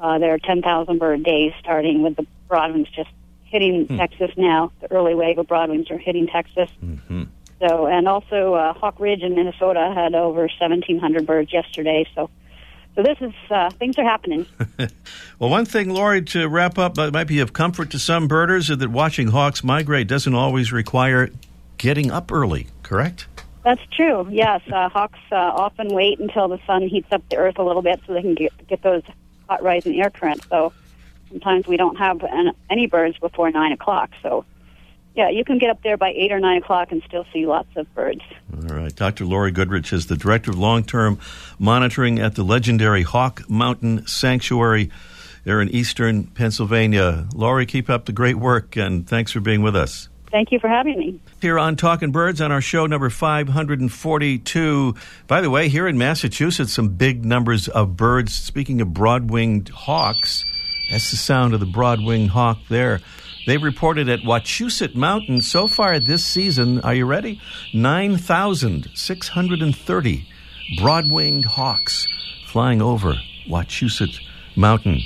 uh, 0.00 0.18
their 0.18 0.38
10,000 0.38 0.98
bird 0.98 1.24
days 1.24 1.52
starting 1.60 2.02
with 2.02 2.16
the 2.16 2.26
broadwings 2.48 2.88
just 2.90 3.10
hitting 3.50 3.86
Texas 3.88 4.30
now. 4.36 4.72
The 4.80 4.92
early 4.92 5.14
wave 5.14 5.38
of 5.38 5.46
broadwings 5.46 5.90
are 5.90 5.98
hitting 5.98 6.26
Texas. 6.26 6.70
So, 7.60 7.86
and 7.86 8.06
also 8.06 8.54
uh, 8.54 8.72
Hawk 8.72 9.00
Ridge 9.00 9.22
in 9.22 9.34
Minnesota 9.34 9.92
had 9.94 10.14
over 10.14 10.42
1,700 10.42 11.26
birds 11.26 11.52
yesterday. 11.52 12.06
So, 12.14 12.30
so 12.94 13.02
this 13.02 13.18
is 13.20 13.32
uh, 13.50 13.70
things 13.70 13.98
are 13.98 14.04
happening. 14.04 14.46
Well, 15.38 15.50
one 15.50 15.66
thing, 15.66 15.90
Laurie, 15.90 16.22
to 16.22 16.48
wrap 16.48 16.78
up, 16.78 16.96
that 16.96 17.12
might 17.12 17.28
be 17.28 17.38
of 17.38 17.52
comfort 17.52 17.90
to 17.90 17.98
some 18.00 18.26
birders 18.26 18.70
is 18.70 18.78
that 18.78 18.90
watching 18.90 19.28
hawks 19.28 19.62
migrate 19.62 20.08
doesn't 20.08 20.34
always 20.34 20.72
require 20.72 21.30
getting 21.76 22.10
up 22.10 22.32
early, 22.32 22.66
correct? 22.82 23.28
That's 23.62 23.80
true. 23.92 24.26
Yes, 24.28 24.62
uh, 24.72 24.88
hawks 24.88 25.20
uh, 25.30 25.36
often 25.36 25.94
wait 25.94 26.18
until 26.18 26.48
the 26.48 26.58
sun 26.66 26.88
heats 26.88 27.12
up 27.12 27.22
the 27.28 27.36
earth 27.36 27.58
a 27.58 27.62
little 27.62 27.82
bit 27.82 28.00
so 28.04 28.14
they 28.14 28.22
can 28.22 28.34
get 28.34 28.66
get 28.66 28.82
those 28.82 29.02
hot 29.48 29.62
rising 29.62 30.00
air 30.00 30.10
currents. 30.10 30.48
So 30.48 30.72
sometimes 31.28 31.66
we 31.66 31.76
don't 31.76 31.96
have 31.96 32.22
an, 32.22 32.52
any 32.70 32.86
birds 32.86 33.18
before 33.18 33.50
nine 33.50 33.72
o'clock. 33.72 34.10
So 34.22 34.44
yeah, 35.14 35.30
you 35.30 35.44
can 35.44 35.58
get 35.58 35.70
up 35.70 35.82
there 35.82 35.96
by 35.96 36.10
eight 36.10 36.30
or 36.30 36.38
nine 36.38 36.58
o'clock 36.58 36.92
and 36.92 37.02
still 37.06 37.26
see 37.32 37.44
lots 37.44 37.68
of 37.76 37.92
birds. 37.94 38.22
All 38.54 38.76
right. 38.76 38.94
Dr. 38.94 39.24
Laurie 39.24 39.50
Goodrich 39.50 39.92
is 39.92 40.06
the 40.06 40.16
Director 40.16 40.52
of 40.52 40.58
Long 40.58 40.84
Term 40.84 41.18
Monitoring 41.58 42.20
at 42.20 42.36
the 42.36 42.44
legendary 42.44 43.02
Hawk 43.02 43.48
Mountain 43.50 44.06
Sanctuary 44.06 44.90
there 45.44 45.60
in 45.60 45.68
eastern 45.70 46.24
Pennsylvania. 46.24 47.26
Laurie, 47.34 47.66
keep 47.66 47.90
up 47.90 48.04
the 48.04 48.12
great 48.12 48.36
work 48.36 48.76
and 48.76 49.08
thanks 49.08 49.32
for 49.32 49.40
being 49.40 49.62
with 49.62 49.74
us. 49.74 50.08
Thank 50.30 50.52
you 50.52 50.58
for 50.58 50.68
having 50.68 50.98
me. 50.98 51.20
Here 51.40 51.58
on 51.58 51.76
Talking 51.76 52.12
Birds 52.12 52.40
on 52.40 52.52
our 52.52 52.60
show 52.60 52.86
number 52.86 53.08
542. 53.08 54.94
By 55.26 55.40
the 55.40 55.50
way, 55.50 55.68
here 55.68 55.88
in 55.88 55.96
Massachusetts, 55.96 56.72
some 56.72 56.90
big 56.90 57.24
numbers 57.24 57.66
of 57.66 57.96
birds. 57.96 58.34
Speaking 58.34 58.80
of 58.80 58.92
broad 58.92 59.30
winged 59.30 59.70
hawks, 59.70 60.44
that's 60.90 61.10
the 61.10 61.16
sound 61.16 61.54
of 61.54 61.60
the 61.60 61.66
broad 61.66 62.02
winged 62.02 62.30
hawk 62.30 62.58
there. 62.68 63.00
They 63.46 63.56
reported 63.56 64.08
at 64.08 64.20
Wachusett 64.20 64.94
Mountain 64.94 65.42
so 65.42 65.68
far 65.68 66.00
this 66.00 66.24
season, 66.24 66.80
are 66.80 66.94
you 66.94 67.04
ready? 67.06 67.40
9,630 67.72 70.28
broad 70.78 71.10
winged 71.10 71.46
hawks 71.46 72.06
flying 72.46 72.82
over 72.82 73.14
Wachusett 73.48 74.20
Mountain. 74.56 75.00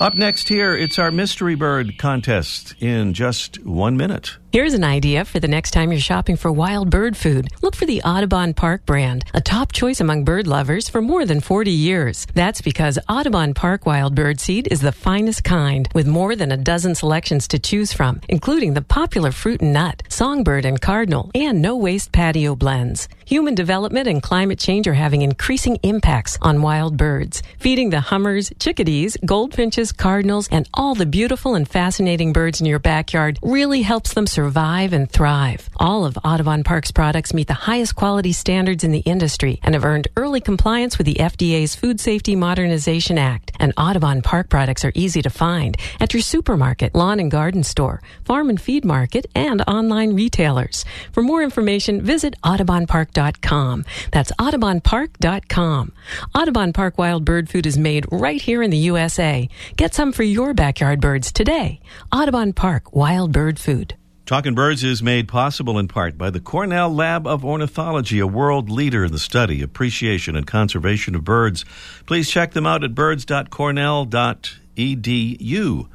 Up 0.00 0.14
next 0.14 0.48
here, 0.48 0.76
it's 0.76 0.98
our 0.98 1.10
mystery 1.10 1.56
bird 1.56 1.98
contest 1.98 2.74
in 2.80 3.14
just 3.14 3.64
one 3.64 3.96
minute. 3.96 4.36
Here's 4.50 4.72
an 4.72 4.82
idea 4.82 5.26
for 5.26 5.40
the 5.40 5.46
next 5.46 5.72
time 5.72 5.92
you're 5.92 6.00
shopping 6.00 6.36
for 6.36 6.50
wild 6.50 6.88
bird 6.88 7.18
food. 7.18 7.50
Look 7.60 7.76
for 7.76 7.84
the 7.84 8.00
Audubon 8.00 8.54
Park 8.54 8.86
brand, 8.86 9.26
a 9.34 9.42
top 9.42 9.72
choice 9.72 10.00
among 10.00 10.24
bird 10.24 10.46
lovers 10.46 10.88
for 10.88 11.02
more 11.02 11.26
than 11.26 11.42
40 11.42 11.70
years. 11.70 12.26
That's 12.32 12.62
because 12.62 12.98
Audubon 13.10 13.52
Park 13.52 13.84
wild 13.84 14.14
bird 14.14 14.40
seed 14.40 14.66
is 14.70 14.80
the 14.80 14.90
finest 14.90 15.44
kind, 15.44 15.86
with 15.94 16.06
more 16.06 16.34
than 16.34 16.50
a 16.50 16.56
dozen 16.56 16.94
selections 16.94 17.46
to 17.48 17.58
choose 17.58 17.92
from, 17.92 18.22
including 18.26 18.72
the 18.72 18.80
popular 18.80 19.32
fruit 19.32 19.60
and 19.60 19.74
nut, 19.74 20.02
songbird 20.08 20.64
and 20.64 20.80
cardinal, 20.80 21.30
and 21.34 21.60
no 21.60 21.76
waste 21.76 22.12
patio 22.12 22.56
blends. 22.56 23.06
Human 23.26 23.54
development 23.54 24.08
and 24.08 24.22
climate 24.22 24.58
change 24.58 24.88
are 24.88 24.94
having 24.94 25.20
increasing 25.20 25.76
impacts 25.82 26.38
on 26.40 26.62
wild 26.62 26.96
birds, 26.96 27.42
feeding 27.58 27.90
the 27.90 28.00
hummers, 28.00 28.50
chickadees, 28.58 29.18
goldfinches, 29.26 29.92
cardinals, 29.92 30.48
and 30.50 30.66
all 30.72 30.94
the 30.94 31.04
beautiful 31.04 31.54
and 31.54 31.68
fascinating 31.68 32.32
birds 32.32 32.62
in 32.62 32.66
your 32.66 32.78
backyard 32.78 33.38
really 33.42 33.82
helps 33.82 34.14
them 34.14 34.26
survive 34.38 34.92
and 34.92 35.10
thrive. 35.10 35.68
All 35.78 36.04
of 36.04 36.16
Audubon 36.24 36.62
Park's 36.62 36.92
products 36.92 37.34
meet 37.34 37.48
the 37.48 37.66
highest 37.68 37.96
quality 37.96 38.32
standards 38.32 38.84
in 38.84 38.92
the 38.92 39.00
industry 39.00 39.58
and 39.64 39.74
have 39.74 39.84
earned 39.84 40.06
early 40.16 40.40
compliance 40.40 40.96
with 40.96 41.08
the 41.08 41.14
FDA's 41.14 41.74
Food 41.74 41.98
Safety 41.98 42.36
Modernization 42.36 43.18
Act. 43.18 43.50
And 43.58 43.72
Audubon 43.76 44.22
Park 44.22 44.48
products 44.48 44.84
are 44.84 44.92
easy 44.94 45.22
to 45.22 45.28
find 45.28 45.76
at 45.98 46.14
your 46.14 46.22
supermarket, 46.22 46.94
lawn 46.94 47.18
and 47.18 47.32
garden 47.32 47.64
store, 47.64 48.00
farm 48.24 48.48
and 48.48 48.60
feed 48.60 48.84
market, 48.84 49.26
and 49.34 49.60
online 49.62 50.14
retailers. 50.14 50.84
For 51.10 51.20
more 51.20 51.42
information, 51.42 52.00
visit 52.00 52.36
audubonpark.com. 52.44 53.84
That's 54.12 54.30
audubonpark.com. 54.38 55.92
Audubon 56.32 56.72
Park 56.72 56.96
Wild 56.96 57.24
Bird 57.24 57.50
Food 57.50 57.66
is 57.66 57.76
made 57.76 58.06
right 58.12 58.40
here 58.40 58.62
in 58.62 58.70
the 58.70 58.86
USA. 58.92 59.48
Get 59.74 59.94
some 59.94 60.12
for 60.12 60.22
your 60.22 60.54
backyard 60.54 61.00
birds 61.00 61.32
today. 61.32 61.80
Audubon 62.12 62.52
Park 62.52 62.94
Wild 62.94 63.32
Bird 63.32 63.58
Food. 63.58 63.96
Talking 64.28 64.54
Birds 64.54 64.84
is 64.84 65.02
made 65.02 65.26
possible 65.26 65.76
in 65.78 65.88
part 65.88 66.18
by 66.18 66.28
the 66.28 66.38
Cornell 66.38 66.94
Lab 66.94 67.26
of 67.26 67.46
Ornithology, 67.46 68.18
a 68.18 68.26
world 68.26 68.68
leader 68.68 69.06
in 69.06 69.12
the 69.12 69.18
study, 69.18 69.62
appreciation, 69.62 70.36
and 70.36 70.46
conservation 70.46 71.14
of 71.14 71.24
birds. 71.24 71.64
Please 72.04 72.28
check 72.28 72.52
them 72.52 72.66
out 72.66 72.84
at 72.84 72.94
birds.cornell.edu. 72.94 75.88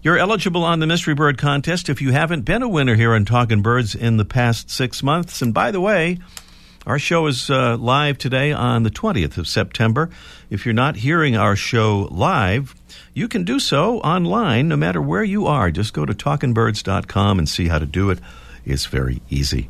You're 0.00 0.16
eligible 0.16 0.62
on 0.62 0.78
the 0.78 0.86
Mystery 0.86 1.14
Bird 1.14 1.38
Contest 1.38 1.88
if 1.88 2.00
you 2.00 2.12
haven't 2.12 2.42
been 2.42 2.62
a 2.62 2.68
winner 2.68 2.94
here 2.94 3.12
on 3.12 3.24
Talking 3.24 3.62
Birds 3.62 3.96
in 3.96 4.16
the 4.16 4.24
past 4.24 4.70
six 4.70 5.02
months. 5.02 5.42
And 5.42 5.52
by 5.52 5.72
the 5.72 5.80
way, 5.80 6.20
our 6.86 7.00
show 7.00 7.26
is 7.26 7.50
uh, 7.50 7.76
live 7.76 8.16
today 8.16 8.52
on 8.52 8.84
the 8.84 8.90
20th 8.90 9.38
of 9.38 9.48
September. 9.48 10.08
If 10.50 10.64
you're 10.64 10.72
not 10.72 10.96
hearing 10.96 11.36
our 11.36 11.56
show 11.56 12.08
live, 12.12 12.76
you 13.12 13.26
can 13.26 13.42
do 13.42 13.58
so 13.58 13.98
online 13.98 14.68
no 14.68 14.76
matter 14.76 15.02
where 15.02 15.24
you 15.24 15.46
are. 15.46 15.72
Just 15.72 15.92
go 15.92 16.06
to 16.06 16.14
talkinbirds.com 16.14 17.38
and 17.40 17.48
see 17.48 17.66
how 17.66 17.80
to 17.80 17.86
do 17.86 18.10
it. 18.10 18.20
It's 18.64 18.86
very 18.86 19.20
easy. 19.28 19.68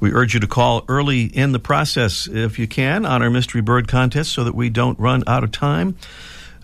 We 0.00 0.12
urge 0.12 0.34
you 0.34 0.40
to 0.40 0.48
call 0.48 0.84
early 0.88 1.24
in 1.24 1.52
the 1.52 1.60
process 1.60 2.26
if 2.26 2.58
you 2.58 2.66
can 2.66 3.06
on 3.06 3.22
our 3.22 3.30
Mystery 3.30 3.60
Bird 3.60 3.86
contest 3.86 4.32
so 4.32 4.42
that 4.42 4.54
we 4.54 4.70
don't 4.70 4.98
run 4.98 5.22
out 5.28 5.44
of 5.44 5.52
time. 5.52 5.96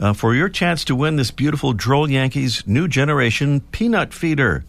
Uh, 0.01 0.13
for 0.13 0.35
your 0.35 0.49
chance 0.49 0.85
to 0.87 0.97
win 0.97 1.17
this 1.17 1.31
beautiful 1.31 1.73
Droll 1.73 2.11
Yankees 2.11 2.67
new 2.67 2.89
generation 2.89 3.61
peanut 3.61 4.13
feeder. 4.13 4.65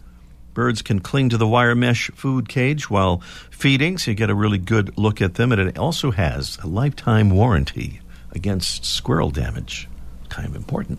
Birds 0.58 0.82
can 0.82 0.98
cling 0.98 1.28
to 1.28 1.36
the 1.36 1.46
wire 1.46 1.76
mesh 1.76 2.10
food 2.16 2.48
cage 2.48 2.90
while 2.90 3.18
feeding, 3.48 3.96
so 3.96 4.10
you 4.10 4.16
get 4.16 4.28
a 4.28 4.34
really 4.34 4.58
good 4.58 4.98
look 4.98 5.22
at 5.22 5.34
them. 5.34 5.52
And 5.52 5.60
it 5.60 5.78
also 5.78 6.10
has 6.10 6.58
a 6.64 6.66
lifetime 6.66 7.30
warranty 7.30 8.00
against 8.32 8.84
squirrel 8.84 9.30
damage. 9.30 9.88
Kind 10.30 10.48
of 10.48 10.56
important. 10.56 10.98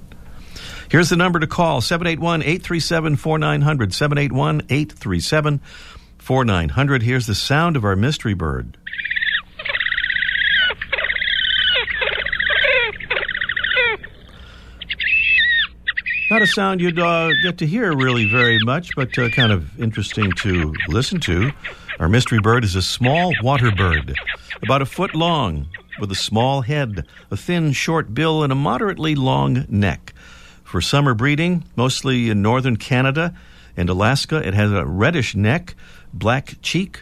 Here's 0.90 1.10
the 1.10 1.18
number 1.18 1.42
to 1.42 1.46
call 1.46 1.82
781 1.82 2.42
837 2.42 3.18
4900. 3.18 3.94
781 3.94 4.62
837 4.70 5.60
4900. 6.20 7.04
Here's 7.04 7.28
the 7.28 7.36
sound 7.36 7.76
of 7.76 7.84
our 7.84 7.98
mystery 7.98 8.36
bird. 8.36 8.78
Not 16.30 16.44
a 16.44 16.48
sound 16.48 16.80
you'd 16.80 17.00
uh, 17.00 17.32
get 17.42 17.58
to 17.58 17.66
hear 17.66 17.92
really 17.92 18.30
very 18.30 18.60
much, 18.64 18.92
but 18.96 19.18
uh, 19.18 19.30
kind 19.30 19.52
of 19.52 19.80
interesting 19.80 20.32
to 20.34 20.76
listen 20.88 21.20
to. 21.22 21.52
Our 22.00 22.08
mystery 22.08 22.38
bird 22.40 22.64
is 22.64 22.76
a 22.76 22.84
small 22.84 23.34
water 23.42 23.72
bird, 23.72 24.14
about 24.62 24.84
a 24.84 24.86
foot 24.86 25.16
long, 25.16 25.70
with 26.00 26.12
a 26.12 26.16
small 26.16 26.62
head, 26.62 27.08
a 27.32 27.36
thin, 27.36 27.72
short 27.72 28.14
bill, 28.14 28.44
and 28.44 28.52
a 28.52 28.56
moderately 28.56 29.16
long 29.16 29.66
neck. 29.70 30.14
For 30.64 30.82
summer 30.82 31.16
breeding, 31.16 31.64
mostly 31.76 32.30
in 32.30 32.44
northern 32.44 32.78
Canada 32.78 33.34
and 33.76 33.90
Alaska, 33.90 34.36
it 34.48 34.54
has 34.54 34.72
a 34.72 34.86
reddish 34.86 35.36
neck, 35.36 35.74
black 36.14 36.58
cheek, 36.62 37.02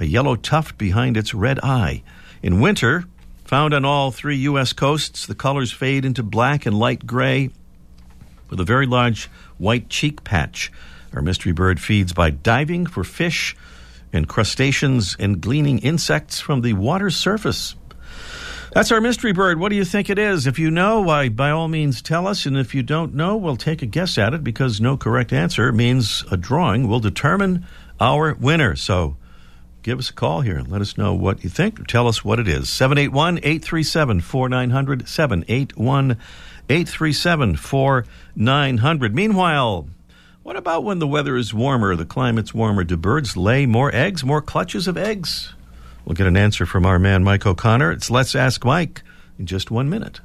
a 0.00 0.04
yellow 0.04 0.34
tuft 0.34 0.76
behind 0.78 1.16
its 1.16 1.32
red 1.32 1.60
eye. 1.62 2.02
In 2.42 2.60
winter, 2.60 3.04
found 3.44 3.72
on 3.72 3.84
all 3.84 4.10
three 4.10 4.36
U.S. 4.38 4.72
coasts, 4.72 5.26
the 5.26 5.36
colors 5.36 5.70
fade 5.70 6.04
into 6.04 6.24
black 6.24 6.66
and 6.66 6.76
light 6.76 7.06
gray 7.06 7.50
with 8.50 8.60
a 8.60 8.64
very 8.64 8.86
large 8.86 9.26
white 9.58 9.88
cheek 9.88 10.24
patch. 10.24 10.72
Our 11.14 11.22
mystery 11.22 11.52
bird 11.52 11.80
feeds 11.80 12.12
by 12.12 12.30
diving 12.30 12.86
for 12.86 13.04
fish 13.04 13.56
and 14.12 14.28
crustaceans 14.28 15.16
and 15.18 15.40
gleaning 15.40 15.78
insects 15.78 16.40
from 16.40 16.62
the 16.62 16.74
water's 16.74 17.16
surface. 17.16 17.74
That's 18.72 18.92
our 18.92 19.00
mystery 19.00 19.32
bird. 19.32 19.58
What 19.58 19.70
do 19.70 19.76
you 19.76 19.84
think 19.84 20.10
it 20.10 20.18
is? 20.18 20.46
If 20.46 20.58
you 20.58 20.70
know, 20.70 21.00
why, 21.00 21.30
by 21.30 21.50
all 21.50 21.68
means 21.68 22.02
tell 22.02 22.26
us. 22.26 22.44
And 22.44 22.56
if 22.56 22.74
you 22.74 22.82
don't 22.82 23.14
know, 23.14 23.36
we'll 23.36 23.56
take 23.56 23.80
a 23.82 23.86
guess 23.86 24.18
at 24.18 24.34
it 24.34 24.44
because 24.44 24.80
no 24.80 24.96
correct 24.96 25.32
answer 25.32 25.72
means 25.72 26.22
a 26.30 26.36
drawing 26.36 26.86
will 26.86 27.00
determine 27.00 27.66
our 27.98 28.34
winner. 28.34 28.76
So 28.76 29.16
give 29.82 29.98
us 29.98 30.10
a 30.10 30.12
call 30.12 30.42
here 30.42 30.58
and 30.58 30.68
let 30.68 30.82
us 30.82 30.98
know 30.98 31.14
what 31.14 31.42
you 31.42 31.50
think. 31.50 31.86
Tell 31.86 32.06
us 32.06 32.22
what 32.22 32.38
it 32.38 32.46
is. 32.46 32.68
781 32.68 33.38
837 33.38 34.20
4900. 34.20 35.08
781 35.08 36.18
837 36.68 37.56
4900. 37.56 39.14
Meanwhile, 39.14 39.88
what 40.42 40.56
about 40.56 40.84
when 40.84 40.98
the 40.98 41.06
weather 41.06 41.36
is 41.36 41.54
warmer, 41.54 41.96
the 41.96 42.04
climate's 42.04 42.54
warmer? 42.54 42.84
Do 42.84 42.96
birds 42.96 43.36
lay 43.36 43.66
more 43.66 43.94
eggs, 43.94 44.24
more 44.24 44.42
clutches 44.42 44.88
of 44.88 44.96
eggs? 44.96 45.54
We'll 46.04 46.14
get 46.14 46.26
an 46.26 46.36
answer 46.36 46.64
from 46.64 46.86
our 46.86 46.98
man, 46.98 47.24
Mike 47.24 47.46
O'Connor. 47.46 47.92
It's 47.92 48.10
Let's 48.10 48.34
Ask 48.34 48.64
Mike 48.64 49.02
in 49.38 49.46
just 49.46 49.70
one 49.70 49.90
minute. 49.90 50.20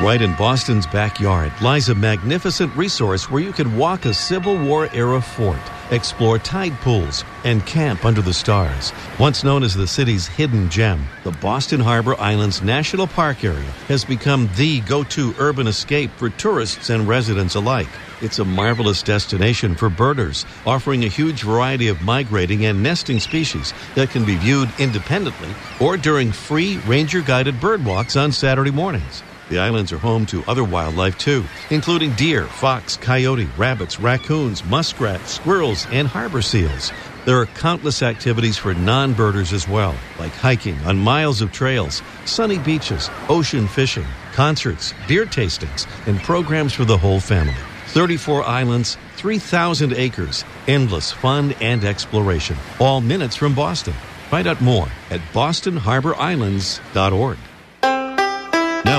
Right 0.00 0.22
in 0.22 0.34
Boston's 0.36 0.86
backyard 0.86 1.52
lies 1.60 1.90
a 1.90 1.94
magnificent 1.94 2.74
resource 2.74 3.30
where 3.30 3.42
you 3.42 3.52
can 3.52 3.76
walk 3.76 4.06
a 4.06 4.14
Civil 4.14 4.56
War 4.56 4.88
era 4.94 5.20
fort, 5.20 5.60
explore 5.90 6.38
tide 6.38 6.72
pools, 6.80 7.22
and 7.44 7.66
camp 7.66 8.06
under 8.06 8.22
the 8.22 8.32
stars. 8.32 8.94
Once 9.18 9.44
known 9.44 9.62
as 9.62 9.74
the 9.74 9.86
city's 9.86 10.26
hidden 10.26 10.70
gem, 10.70 11.04
the 11.22 11.32
Boston 11.32 11.80
Harbor 11.80 12.18
Islands 12.18 12.62
National 12.62 13.06
Park 13.06 13.44
area 13.44 13.70
has 13.88 14.02
become 14.02 14.48
the 14.56 14.80
go 14.80 15.04
to 15.04 15.34
urban 15.38 15.66
escape 15.66 16.10
for 16.16 16.30
tourists 16.30 16.88
and 16.88 17.06
residents 17.06 17.54
alike. 17.54 17.90
It's 18.22 18.38
a 18.38 18.44
marvelous 18.46 19.02
destination 19.02 19.74
for 19.74 19.90
birders, 19.90 20.46
offering 20.64 21.04
a 21.04 21.08
huge 21.08 21.42
variety 21.42 21.88
of 21.88 22.00
migrating 22.00 22.64
and 22.64 22.82
nesting 22.82 23.20
species 23.20 23.74
that 23.96 24.08
can 24.08 24.24
be 24.24 24.36
viewed 24.36 24.70
independently 24.78 25.50
or 25.78 25.98
during 25.98 26.32
free 26.32 26.78
ranger 26.86 27.20
guided 27.20 27.60
bird 27.60 27.84
walks 27.84 28.16
on 28.16 28.32
Saturday 28.32 28.70
mornings. 28.70 29.22
The 29.50 29.58
islands 29.58 29.92
are 29.92 29.98
home 29.98 30.24
to 30.26 30.44
other 30.46 30.62
wildlife 30.62 31.18
too, 31.18 31.44
including 31.70 32.12
deer, 32.12 32.46
fox, 32.46 32.96
coyote, 32.96 33.48
rabbits, 33.58 33.98
raccoons, 33.98 34.64
muskrats, 34.64 35.32
squirrels, 35.32 35.88
and 35.90 36.06
harbor 36.06 36.40
seals. 36.40 36.92
There 37.24 37.40
are 37.40 37.46
countless 37.46 38.00
activities 38.00 38.56
for 38.56 38.74
non 38.74 39.12
birders 39.12 39.52
as 39.52 39.66
well, 39.66 39.96
like 40.20 40.30
hiking 40.32 40.78
on 40.86 40.98
miles 40.98 41.42
of 41.42 41.50
trails, 41.50 42.00
sunny 42.26 42.58
beaches, 42.58 43.10
ocean 43.28 43.66
fishing, 43.66 44.06
concerts, 44.32 44.94
beer 45.08 45.26
tastings, 45.26 45.88
and 46.06 46.20
programs 46.20 46.72
for 46.72 46.84
the 46.84 46.96
whole 46.96 47.18
family. 47.18 47.52
34 47.88 48.44
islands, 48.44 48.98
3,000 49.16 49.94
acres, 49.94 50.44
endless 50.68 51.10
fun 51.10 51.54
and 51.60 51.84
exploration, 51.84 52.56
all 52.78 53.00
minutes 53.00 53.34
from 53.34 53.56
Boston. 53.56 53.94
Find 54.30 54.46
out 54.46 54.60
more 54.60 54.86
at 55.10 55.20
bostonharborislands.org. 55.32 57.38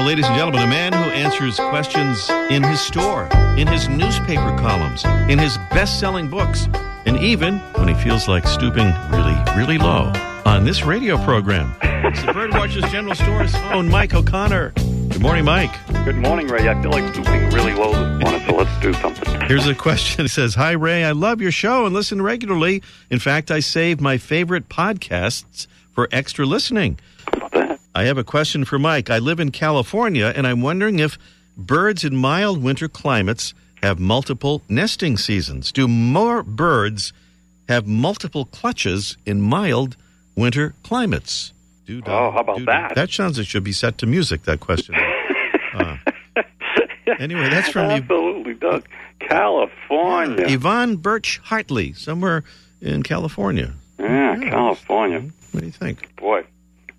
Now, 0.02 0.08
ladies 0.08 0.26
and 0.26 0.36
gentlemen, 0.36 0.64
a 0.64 0.68
man 0.68 0.94
who 0.94 1.12
answers 1.12 1.58
questions 1.58 2.28
in 2.50 2.64
his 2.64 2.82
store, 2.82 3.30
in 3.56 3.68
his 3.68 3.88
newspaper 3.88 4.58
columns, 4.58 5.06
in 5.30 5.38
his 5.38 5.60
best 5.70 6.00
selling 6.00 6.28
books, 6.28 6.68
and 7.06 7.20
even 7.20 7.60
when 7.76 7.88
he 7.88 7.94
feels 7.94 8.28
like 8.28 8.48
stooping 8.48 8.92
really, 9.12 9.38
really 9.56 9.78
low 9.78 10.12
on 10.44 10.64
this 10.64 10.82
radio 10.82 11.24
program. 11.24 11.76
It's 11.84 12.20
the 12.26 12.32
Birdwatchers 12.32 12.90
General 12.90 13.14
Store's 13.14 13.54
own 13.72 13.90
Mike 13.90 14.16
O'Connor. 14.16 14.72
Good 14.72 15.22
morning, 15.22 15.46
Mike. 15.46 15.72
Good 16.04 16.16
morning, 16.16 16.48
Ray. 16.48 16.68
I 16.68 16.82
feel 16.82 16.90
like 16.90 17.14
stooping 17.14 17.52
really 17.52 17.76
low 17.76 17.92
this 17.92 18.24
morning, 18.24 18.48
so 18.48 18.56
let's 18.56 18.82
do 18.82 18.94
something. 18.94 19.42
Here's 19.48 19.68
a 19.68 19.76
question. 19.76 20.26
It 20.26 20.30
says, 20.30 20.56
Hi, 20.56 20.72
Ray. 20.72 21.04
I 21.04 21.12
love 21.12 21.42
your 21.42 21.52
show 21.52 21.86
and 21.86 21.94
listen 21.94 22.24
regularly. 22.24 22.82
In 23.12 23.20
fact, 23.20 23.52
I 23.52 23.60
save 23.60 24.02
my 24.02 24.18
favorite 24.18 24.68
podcasts 24.68 25.68
for 25.92 26.10
extra 26.12 26.48
listening. 26.48 26.98
I 27.94 28.04
have 28.06 28.18
a 28.18 28.24
question 28.24 28.64
for 28.66 28.80
Mike. 28.80 29.10
I 29.10 29.20
live 29.20 29.40
in 29.40 29.52
California, 29.52 30.32
and 30.36 30.48
I'm 30.48 30.62
wondering 30.62 31.00
if 31.00 31.18
birds 31.58 32.04
in 32.04 32.16
mild 32.16 32.62
winter 32.64 32.88
climates 32.88 33.54
have 33.84 34.00
multiple 34.00 34.62
nesting 34.70 35.18
seasons. 35.18 35.72
Do 35.72 35.88
more 35.88 36.44
birds 36.44 37.12
have 37.68 37.88
multiple 37.88 38.46
clutches 38.46 39.18
in 39.26 39.42
mild 39.42 39.98
winter 40.36 40.74
climates? 40.84 41.52
Do, 41.86 42.02
Oh, 42.06 42.32
how 42.32 42.40
about 42.40 42.66
that? 42.66 42.96
That 42.96 43.10
sounds 43.12 43.38
like 43.38 43.46
it 43.48 43.50
should 43.50 43.64
be 43.64 43.72
set 43.74 43.98
to 44.00 44.06
music, 44.06 44.44
that 44.44 44.60
question. 44.60 44.96
Uh, 45.74 45.96
anyway, 47.18 47.48
that's 47.50 47.70
from 47.70 47.90
Absolutely, 47.90 48.56
Doug. 48.56 48.86
California. 49.22 50.46
Yvonne 50.50 50.98
Birch 50.98 51.38
Hartley, 51.46 51.94
somewhere 51.94 52.44
in 52.82 53.04
California. 53.04 53.72
Yeah, 53.98 54.36
California. 54.50 55.22
What 55.54 55.62
do 55.62 55.66
you 55.66 55.72
think? 55.72 56.14
Boy, 56.18 56.44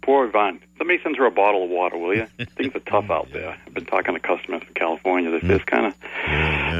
poor 0.02 0.26
Yvonne. 0.26 0.60
Somebody 0.78 1.00
sends 1.02 1.16
her 1.18 1.26
a 1.26 1.30
bottle 1.30 1.64
of 1.64 1.70
water, 1.70 1.96
will 1.96 2.14
you? 2.14 2.26
Things 2.56 2.74
are 2.74 2.80
tough 2.80 3.10
out 3.10 3.28
there. 3.32 3.56
I've 3.66 3.74
been 3.74 3.84
talking 3.86 4.14
to 4.14 4.20
customers 4.20 4.62
in 4.66 4.74
California. 4.74 5.30
This 5.30 5.44
is 5.60 5.64
kind 5.64 5.86
of. 5.86 5.94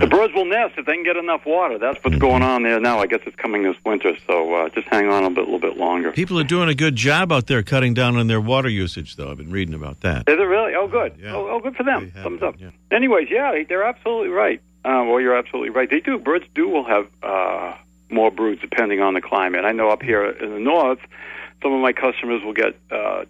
The 0.01 0.07
birds 0.09 0.35
will 0.35 0.45
nest 0.45 0.75
if 0.77 0.87
they 0.87 0.95
can 0.95 1.05
get 1.05 1.17
enough 1.17 1.47
water. 1.47 1.79
That's 1.79 2.03
what's 2.05 2.17
going 2.19 2.43
on 2.43 2.63
there 2.65 2.81
now. 2.81 2.99
I 2.99 3.07
guess 3.07 3.21
it's 3.27 3.37
coming 3.37 3.63
this 3.63 3.77
winter, 3.85 4.17
so 4.27 4.55
uh, 4.55 4.69
just 4.71 4.89
hang 4.89 5.09
on 5.09 5.25
a 5.25 5.31
bit, 5.31 5.45
little 5.45 5.61
bit 5.61 5.77
longer. 5.77 6.11
People 6.13 6.39
are 6.41 6.45
doing 6.45 6.69
a 6.69 6.75
good 6.75 6.97
job 6.97 7.31
out 7.31 7.47
there 7.47 7.63
cutting 7.63 7.95
down 7.95 8.17
on 8.17 8.27
their 8.27 8.41
water 8.41 8.69
usage, 8.69 9.17
though. 9.17 9.31
I've 9.31 9.37
been 9.39 9.51
reading 9.53 9.75
about 9.75 10.01
that. 10.01 10.29
Is 10.29 10.39
it 10.39 10.43
really? 10.43 10.75
Oh, 10.75 10.89
good. 10.89 11.15
Oh, 11.27 11.49
oh, 11.49 11.61
good 11.61 11.77
for 11.77 11.85
them. 11.85 12.11
Thumbs 12.11 12.43
up. 12.43 12.57
Anyways, 12.91 13.29
yeah, 13.31 13.53
they- 13.53 13.65
they're 13.65 13.85
absolutely 13.85 14.29
right. 14.31 14.61
Uh, 14.85 15.05
well, 15.07 15.21
you're 15.21 15.37
absolutely 15.37 15.71
right. 15.71 15.89
They 15.89 16.01
do. 16.01 16.19
Birds 16.19 16.45
do 16.57 16.69
will 16.69 16.85
have 16.85 17.07
uh, 17.23 17.75
more 18.11 18.33
broods 18.33 18.61
depending 18.61 19.01
on 19.01 19.15
the 19.15 19.21
climate. 19.21 19.65
I 19.65 19.71
know 19.71 19.91
up 19.91 20.03
here 20.03 20.25
in 20.25 20.51
the 20.53 20.59
north, 20.59 20.99
some 21.63 21.73
of 21.73 21.81
my 21.81 21.93
customers 21.93 22.43
will 22.43 22.53
get 22.53 22.77
uh, 22.91 23.25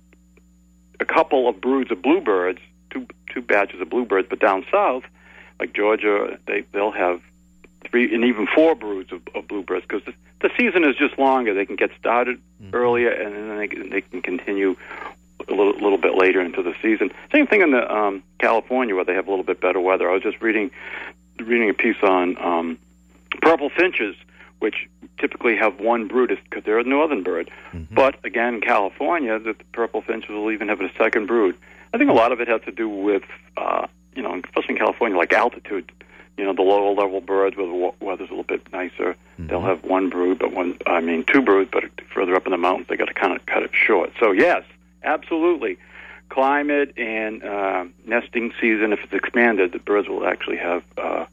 a 1.00 1.04
couple 1.04 1.48
of 1.48 1.60
broods 1.60 1.90
of 1.90 2.02
bluebirds, 2.02 2.60
two 2.90 3.06
two 3.32 3.42
batches 3.42 3.80
of 3.80 3.90
bluebirds. 3.90 4.28
But 4.28 4.40
down 4.40 4.64
south, 4.70 5.04
like 5.60 5.72
Georgia, 5.72 6.38
they 6.46 6.64
they'll 6.72 6.92
have 6.92 7.20
three 7.84 8.12
and 8.14 8.24
even 8.24 8.46
four 8.46 8.74
broods 8.74 9.12
of, 9.12 9.20
of 9.34 9.48
bluebirds 9.48 9.84
because 9.86 10.04
the, 10.04 10.14
the 10.40 10.50
season 10.58 10.84
is 10.84 10.96
just 10.96 11.18
longer. 11.18 11.54
They 11.54 11.66
can 11.66 11.76
get 11.76 11.90
started 11.98 12.40
earlier, 12.72 13.10
and 13.10 13.34
then 13.34 13.58
they 13.58 13.68
can, 13.68 13.90
they 13.90 14.00
can 14.00 14.22
continue 14.22 14.76
a 15.48 15.52
little, 15.52 15.74
little 15.74 15.98
bit 15.98 16.14
later 16.14 16.40
into 16.40 16.62
the 16.62 16.74
season. 16.80 17.10
Same 17.32 17.46
thing 17.46 17.62
in 17.62 17.72
the 17.72 17.92
um, 17.92 18.22
California 18.38 18.94
where 18.94 19.04
they 19.04 19.14
have 19.14 19.26
a 19.26 19.30
little 19.30 19.44
bit 19.44 19.60
better 19.60 19.80
weather. 19.80 20.08
I 20.08 20.14
was 20.14 20.22
just 20.22 20.40
reading 20.40 20.70
reading 21.40 21.70
a 21.70 21.74
piece 21.74 21.96
on 22.02 22.36
um, 22.38 22.78
purple 23.40 23.70
finches, 23.70 24.14
which 24.62 24.88
typically 25.18 25.56
have 25.56 25.80
one 25.80 26.06
brood 26.06 26.38
because 26.48 26.62
they're 26.64 26.78
a 26.78 26.84
northern 26.84 27.24
bird. 27.24 27.50
But 27.90 28.14
again, 28.24 28.54
in 28.54 28.60
California, 28.60 29.36
the, 29.40 29.54
purple 29.72 30.02
finches 30.02 30.30
will 30.30 30.52
even 30.52 30.68
have 30.68 30.80
a 30.80 30.90
second 30.96 31.26
brood. 31.26 31.56
I 31.92 31.98
think 31.98 32.10
a 32.10 32.14
lot 32.14 32.30
of 32.30 32.40
it 32.40 32.46
has 32.46 32.60
to 32.62 32.70
do 32.70 32.88
with, 32.88 33.24
uh, 33.56 33.88
you 34.14 34.22
know, 34.22 34.40
especially 34.44 34.76
in 34.76 34.78
California, 34.78 35.18
like 35.18 35.32
altitude. 35.32 35.90
You 36.38 36.44
know, 36.44 36.54
the 36.54 36.62
lower 36.62 36.94
level 36.94 37.20
birds 37.20 37.56
where 37.56 37.66
the 37.66 37.92
weather's 38.00 38.28
a 38.28 38.32
little 38.32 38.44
bit 38.44 38.72
nicer, 38.72 39.16
they'll 39.38 39.60
have 39.62 39.82
one 39.84 40.08
brood, 40.08 40.38
but 40.38 40.52
one, 40.52 40.78
I 40.86 41.00
mean, 41.00 41.24
two 41.24 41.42
broods, 41.42 41.70
but 41.72 41.84
further 42.14 42.34
up 42.36 42.46
in 42.46 42.52
the 42.52 42.58
mountains, 42.58 42.86
they 42.88 42.96
got 42.96 43.06
to 43.06 43.14
kind 43.14 43.34
of 43.34 43.44
cut 43.46 43.64
it 43.64 43.72
short. 43.74 44.12
So, 44.18 44.30
yes, 44.30 44.62
absolutely. 45.02 45.76
Climate 46.30 46.96
and 46.96 47.42
uh, 47.42 47.84
nesting 48.06 48.52
season, 48.60 48.92
if 48.92 49.00
it's 49.00 49.12
expanded, 49.12 49.72
the 49.72 49.78
birds 49.80 50.08
will 50.08 50.26
actually 50.26 50.56
have 50.56 50.84
uh, 50.96 51.26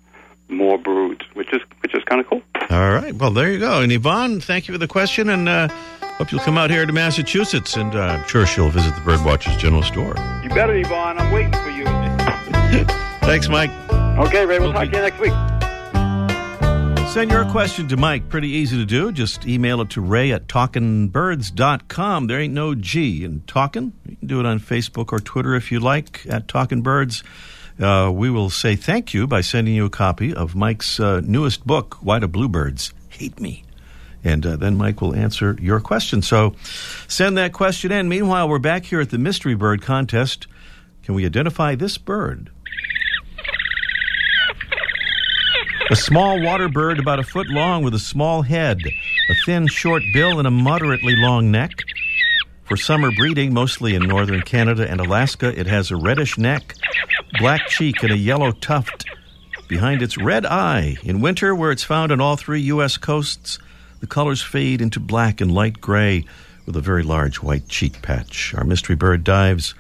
more 0.50 0.78
broods, 0.78 1.22
which 1.34 1.54
is 1.54 1.62
which 1.82 1.94
is 1.94 2.04
kind 2.04 2.22
of 2.22 2.28
cool. 2.28 2.42
All 2.70 2.92
right. 2.92 3.14
Well, 3.14 3.32
there 3.32 3.52
you 3.52 3.60
go. 3.60 3.82
And 3.82 3.92
Yvonne, 3.92 4.42
thank 4.42 4.68
you 4.68 4.74
for 4.74 4.78
the 4.78 4.88
question, 4.88 5.30
and 5.30 5.50
uh, 5.50 5.68
hope 6.18 6.32
you'll 6.32 6.42
come 6.42 6.58
out 6.58 6.70
here 6.70 6.86
to 6.86 6.94
Massachusetts, 6.94 7.76
and 7.76 7.96
uh, 7.96 8.00
I'm 8.00 8.28
sure 8.28 8.46
she'll 8.46 8.70
visit 8.70 8.94
the 8.96 9.02
Birdwatchers 9.02 9.58
General 9.58 9.84
Store. 9.84 10.16
You 10.44 10.50
better, 10.50 10.76
Yvonne. 10.76 11.18
I'm 11.18 11.32
waiting 11.32 11.54
for 11.54 11.70
you. 11.70 11.86
Thanks, 13.22 13.48
Mike. 13.50 13.72
Okay, 13.92 14.46
Ray. 14.46 14.60
We'll 14.60 14.74
talk 14.74 14.90
to 14.90 14.96
you 14.96 15.02
next 15.02 15.20
week. 15.20 15.34
Send 17.10 17.32
your 17.32 17.44
question 17.46 17.88
to 17.88 17.98
Mike. 17.98 18.30
Pretty 18.30 18.50
easy 18.50 18.78
to 18.78 18.86
do. 18.86 19.12
Just 19.12 19.48
email 19.48 19.82
it 19.82 19.90
to 19.92 20.02
ray 20.02 20.32
at 20.32 20.48
talkinbirds.com. 20.48 22.28
There 22.28 22.40
ain't 22.40 22.54
no 22.54 22.76
G 22.76 23.24
in 23.24 23.42
talking. 23.48 23.94
You 24.08 24.16
can 24.18 24.28
do 24.28 24.40
it 24.40 24.46
on 24.46 24.60
Facebook 24.60 25.12
or 25.12 25.20
Twitter 25.20 25.56
if 25.56 25.72
you 25.72 25.80
like, 25.80 26.28
at 26.30 26.48
Talking 26.48 26.84
Birds. 26.84 27.24
Uh, 27.80 28.12
we 28.14 28.30
will 28.30 28.50
say 28.50 28.76
thank 28.76 29.14
you 29.14 29.26
by 29.26 29.42
sending 29.42 29.74
you 29.74 29.86
a 29.86 29.90
copy 29.90 30.34
of 30.34 30.56
Mike's 30.56 31.00
uh, 31.00 31.22
newest 31.24 31.66
book, 31.66 31.98
Why 32.02 32.20
Do 32.20 32.28
Bluebirds 32.28 32.94
Hate 33.10 33.40
Me? 33.40 33.64
And 34.24 34.46
uh, 34.46 34.56
then 34.58 34.76
Mike 34.76 35.00
will 35.00 35.16
answer 35.16 35.56
your 35.62 35.80
question. 35.80 36.22
So 36.22 36.56
send 37.08 37.38
that 37.38 37.54
question 37.54 37.92
in. 37.92 38.10
Meanwhile, 38.10 38.50
we're 38.50 38.60
back 38.60 38.86
here 38.86 39.00
at 39.00 39.12
the 39.12 39.18
Mystery 39.18 39.56
Bird 39.56 39.82
Contest. 39.82 40.48
Can 41.04 41.16
we 41.16 41.26
identify 41.26 41.76
this 41.76 41.98
bird? 41.98 42.52
A 45.90 45.96
small 45.96 46.40
water 46.42 46.70
bird 46.70 47.00
about 47.00 47.20
a 47.20 47.24
foot 47.24 47.48
long 47.48 47.84
with 47.84 47.96
a 47.96 48.00
small 48.00 48.44
head, 48.44 48.78
a 48.86 49.34
thin, 49.46 49.66
short 49.68 50.04
bill, 50.14 50.38
and 50.38 50.48
a 50.48 50.52
moderately 50.52 51.16
long 51.16 51.50
neck. 51.50 51.72
For 52.66 52.78
summer 52.78 53.10
breeding, 53.18 53.56
mostly 53.56 53.96
in 53.96 54.04
northern 54.04 54.42
Canada 54.42 54.88
and 54.88 55.00
Alaska, 55.02 55.60
it 55.60 55.66
has 55.66 55.90
a 55.90 55.96
reddish 55.96 56.38
neck, 56.38 56.76
black 57.40 57.68
cheek, 57.68 58.02
and 58.04 58.12
a 58.12 58.18
yellow 58.18 58.52
tuft 58.52 59.06
behind 59.68 60.02
its 60.02 60.18
red 60.18 60.46
eye. 60.46 60.98
In 61.04 61.22
winter, 61.22 61.54
where 61.54 61.72
it's 61.72 61.84
found 61.84 62.12
on 62.12 62.20
all 62.20 62.36
three 62.36 62.62
U.S. 62.62 62.98
coasts, 62.98 63.60
the 64.00 64.08
colors 64.08 64.42
fade 64.42 64.82
into 64.82 65.00
black 65.00 65.42
and 65.42 65.52
light 65.52 65.80
gray 65.82 66.26
with 66.66 66.76
a 66.76 66.82
very 66.82 67.04
large 67.04 67.42
white 67.42 67.68
cheek 67.68 68.02
patch. 68.02 68.54
Our 68.56 68.64
mystery 68.64 68.96
bird 68.96 69.24
dives 69.24 69.74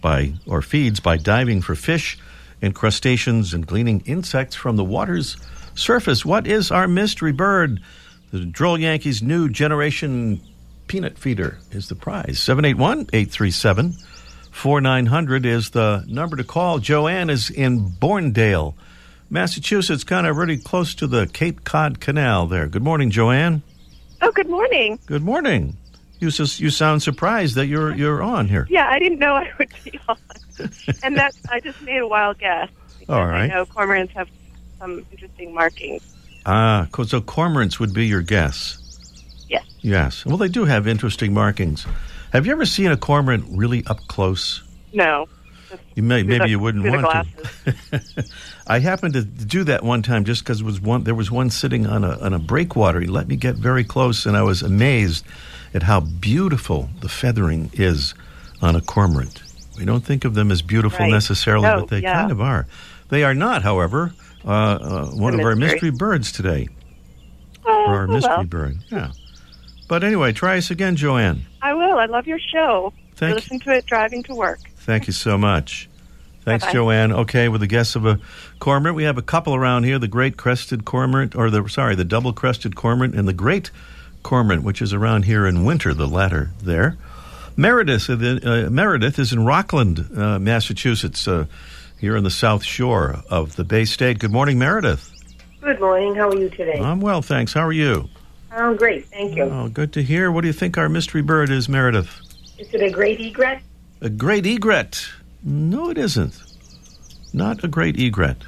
by 0.00 0.34
or 0.46 0.62
feeds 0.62 1.00
by 1.00 1.16
diving 1.16 1.62
for 1.62 1.74
fish 1.74 2.18
and 2.62 2.74
crustaceans 2.74 3.54
and 3.54 3.66
gleaning 3.66 4.02
insects 4.06 4.56
from 4.56 4.76
the 4.76 4.84
water's 4.84 5.36
surface. 5.74 6.24
What 6.24 6.46
is 6.46 6.70
our 6.70 6.88
mystery 6.88 7.32
bird? 7.32 7.80
The 8.32 8.40
Droll 8.40 8.78
Yankees' 8.78 9.22
new 9.22 9.48
generation 9.48 10.40
peanut 10.88 11.18
feeder 11.18 11.58
is 11.70 11.88
the 11.88 11.94
prize. 11.94 12.38
781 12.38 13.08
837 13.12 13.94
4900 14.56 15.44
is 15.44 15.70
the 15.70 16.02
number 16.08 16.34
to 16.36 16.42
call. 16.42 16.78
Joanne 16.78 17.28
is 17.28 17.50
in 17.50 17.90
Bournedale, 17.90 18.74
Massachusetts, 19.28 20.02
kind 20.02 20.26
of 20.26 20.38
really 20.38 20.56
close 20.56 20.94
to 20.94 21.06
the 21.06 21.26
Cape 21.26 21.62
Cod 21.64 22.00
Canal 22.00 22.46
there. 22.46 22.66
Good 22.66 22.82
morning, 22.82 23.10
Joanne. 23.10 23.62
Oh, 24.22 24.32
good 24.32 24.48
morning. 24.48 24.98
Good 25.04 25.22
morning. 25.22 25.76
You 26.20 26.30
just, 26.30 26.58
you 26.58 26.70
sound 26.70 27.02
surprised 27.02 27.56
that 27.56 27.66
you're 27.66 27.94
you're 27.94 28.22
on 28.22 28.48
here. 28.48 28.66
Yeah, 28.70 28.88
I 28.88 28.98
didn't 28.98 29.18
know 29.18 29.34
I 29.34 29.52
would 29.58 29.68
be 29.84 30.00
on, 30.08 30.16
and 31.02 31.16
that 31.18 31.32
I 31.50 31.60
just 31.60 31.82
made 31.82 31.98
a 31.98 32.08
wild 32.08 32.38
guess. 32.38 32.70
All 33.10 33.20
I 33.20 33.28
right. 33.28 33.46
know 33.48 33.66
cormorants 33.66 34.12
have 34.12 34.28
some 34.78 35.04
interesting 35.12 35.52
markings. 35.52 36.14
Ah, 36.46 36.88
so 36.94 37.20
cormorants 37.20 37.78
would 37.78 37.92
be 37.92 38.06
your 38.06 38.22
guess. 38.22 38.78
Yes. 39.48 39.66
Yes. 39.82 40.24
Well, 40.24 40.38
they 40.38 40.48
do 40.48 40.64
have 40.64 40.88
interesting 40.88 41.34
markings. 41.34 41.86
Have 42.36 42.44
you 42.44 42.52
ever 42.52 42.66
seen 42.66 42.90
a 42.90 42.98
cormorant 42.98 43.46
really 43.48 43.82
up 43.86 44.06
close? 44.08 44.62
No. 44.92 45.26
You 45.94 46.02
may, 46.02 46.22
maybe 46.22 46.40
the- 46.40 46.48
you 46.50 46.58
wouldn't 46.58 46.84
want 46.86 47.26
to. 47.64 48.28
I 48.66 48.78
happened 48.78 49.14
to 49.14 49.22
do 49.24 49.64
that 49.64 49.82
one 49.82 50.02
time 50.02 50.24
just 50.26 50.44
because 50.44 50.62
was 50.62 50.78
one 50.78 51.04
there 51.04 51.14
was 51.14 51.30
one 51.30 51.48
sitting 51.48 51.86
on 51.86 52.04
a 52.04 52.18
on 52.18 52.34
a 52.34 52.38
breakwater. 52.38 53.00
He 53.00 53.06
let 53.06 53.26
me 53.26 53.36
get 53.36 53.54
very 53.54 53.84
close, 53.84 54.26
and 54.26 54.36
I 54.36 54.42
was 54.42 54.60
amazed 54.60 55.24
at 55.72 55.82
how 55.84 56.00
beautiful 56.00 56.90
the 57.00 57.08
feathering 57.08 57.70
is 57.72 58.12
on 58.60 58.76
a 58.76 58.82
cormorant. 58.82 59.42
We 59.78 59.86
don't 59.86 60.04
think 60.04 60.26
of 60.26 60.34
them 60.34 60.50
as 60.50 60.60
beautiful 60.60 60.98
Right. 61.06 61.10
necessarily, 61.10 61.66
No, 61.66 61.80
but 61.80 61.88
they 61.88 62.00
yeah. 62.00 62.12
kind 62.20 62.30
of 62.32 62.42
are. 62.42 62.66
They 63.08 63.24
are 63.24 63.34
not, 63.34 63.62
however, 63.62 64.12
uh, 64.44 64.48
uh, 64.50 65.06
one 65.12 65.32
of 65.32 65.40
our 65.40 65.56
mystery. 65.56 65.88
mystery 65.88 65.90
birds 65.92 66.32
today. 66.32 66.68
Oh, 67.64 67.84
or 67.86 67.94
our 67.94 68.04
oh, 68.04 68.12
mystery 68.12 68.34
well. 68.36 68.44
bird. 68.44 68.76
Yeah. 68.90 69.12
But 69.88 70.04
anyway, 70.04 70.32
try 70.32 70.58
us 70.58 70.70
again, 70.70 70.96
Joanne. 70.96 71.46
I 71.62 71.72
will. 71.74 71.85
I 71.98 72.06
love 72.06 72.26
your 72.26 72.38
show. 72.38 72.92
Thank 73.14 73.32
I 73.32 73.34
listen 73.36 73.60
to 73.60 73.70
it 73.70 73.86
driving 73.86 74.22
to 74.24 74.34
work. 74.34 74.60
Thank 74.78 75.06
you 75.06 75.12
so 75.12 75.38
much. 75.38 75.88
Thanks, 76.44 76.64
Bye-bye. 76.64 76.74
Joanne. 76.74 77.12
Okay, 77.12 77.48
with 77.48 77.60
the 77.60 77.66
guests 77.66 77.96
of 77.96 78.06
a 78.06 78.20
cormorant, 78.60 78.94
we 78.94 79.02
have 79.02 79.18
a 79.18 79.22
couple 79.22 79.54
around 79.54 79.82
here: 79.82 79.98
the 79.98 80.06
great 80.06 80.36
crested 80.36 80.84
cormorant, 80.84 81.34
or 81.34 81.50
the 81.50 81.68
sorry, 81.68 81.96
the 81.96 82.04
double 82.04 82.32
crested 82.32 82.76
cormorant, 82.76 83.14
and 83.14 83.26
the 83.26 83.32
great 83.32 83.70
cormorant, 84.22 84.62
which 84.62 84.80
is 84.80 84.92
around 84.92 85.24
here 85.24 85.46
in 85.46 85.64
winter. 85.64 85.92
The 85.92 86.06
latter 86.06 86.50
there. 86.62 86.96
Meredith, 87.56 88.10
uh, 88.10 88.14
uh, 88.14 88.70
Meredith 88.70 89.18
is 89.18 89.32
in 89.32 89.44
Rockland, 89.44 90.06
uh, 90.16 90.38
Massachusetts, 90.38 91.26
uh, 91.26 91.46
here 91.98 92.16
on 92.16 92.22
the 92.22 92.30
South 92.30 92.62
Shore 92.62 93.22
of 93.30 93.56
the 93.56 93.64
Bay 93.64 93.86
State. 93.86 94.18
Good 94.18 94.30
morning, 94.30 94.58
Meredith. 94.58 95.10
Good 95.62 95.80
morning. 95.80 96.14
How 96.14 96.28
are 96.28 96.36
you 96.36 96.50
today? 96.50 96.78
I'm 96.78 97.00
well, 97.00 97.22
thanks. 97.22 97.54
How 97.54 97.62
are 97.62 97.72
you? 97.72 98.08
I'm 98.56 98.76
great. 98.76 99.06
Thank 99.06 99.36
you. 99.36 99.44
Oh, 99.44 99.68
good 99.68 99.92
to 99.92 100.02
hear. 100.02 100.32
What 100.32 100.40
do 100.40 100.46
you 100.46 100.52
think 100.54 100.78
our 100.78 100.88
mystery 100.88 101.22
bird 101.22 101.50
is, 101.50 101.68
Meredith? 101.68 102.20
Is 102.58 102.72
it 102.72 102.82
a 102.82 102.90
great 102.90 103.20
egret? 103.20 103.60
A 104.00 104.08
great 104.08 104.46
egret. 104.46 105.08
No, 105.42 105.90
it 105.90 105.98
isn't. 105.98 106.42
Not 107.34 107.62
a 107.62 107.68
great 107.68 107.98
egret. 107.98 108.38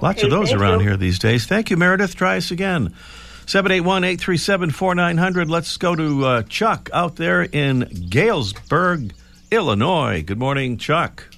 Lots 0.00 0.24
of 0.24 0.30
those 0.30 0.52
around 0.52 0.80
you. 0.80 0.88
here 0.88 0.96
these 0.96 1.20
days. 1.20 1.46
Thank 1.46 1.70
you, 1.70 1.76
Meredith. 1.76 2.16
Try 2.16 2.36
us 2.36 2.50
again. 2.50 2.94
781 3.46 4.02
837 4.02 4.70
4900. 4.70 5.48
Let's 5.48 5.76
go 5.76 5.94
to 5.94 6.24
uh, 6.24 6.42
Chuck 6.42 6.90
out 6.92 7.16
there 7.16 7.42
in 7.42 8.08
Galesburg, 8.08 9.12
Illinois. 9.52 10.22
Good 10.22 10.38
morning, 10.38 10.78
Chuck. 10.78 11.28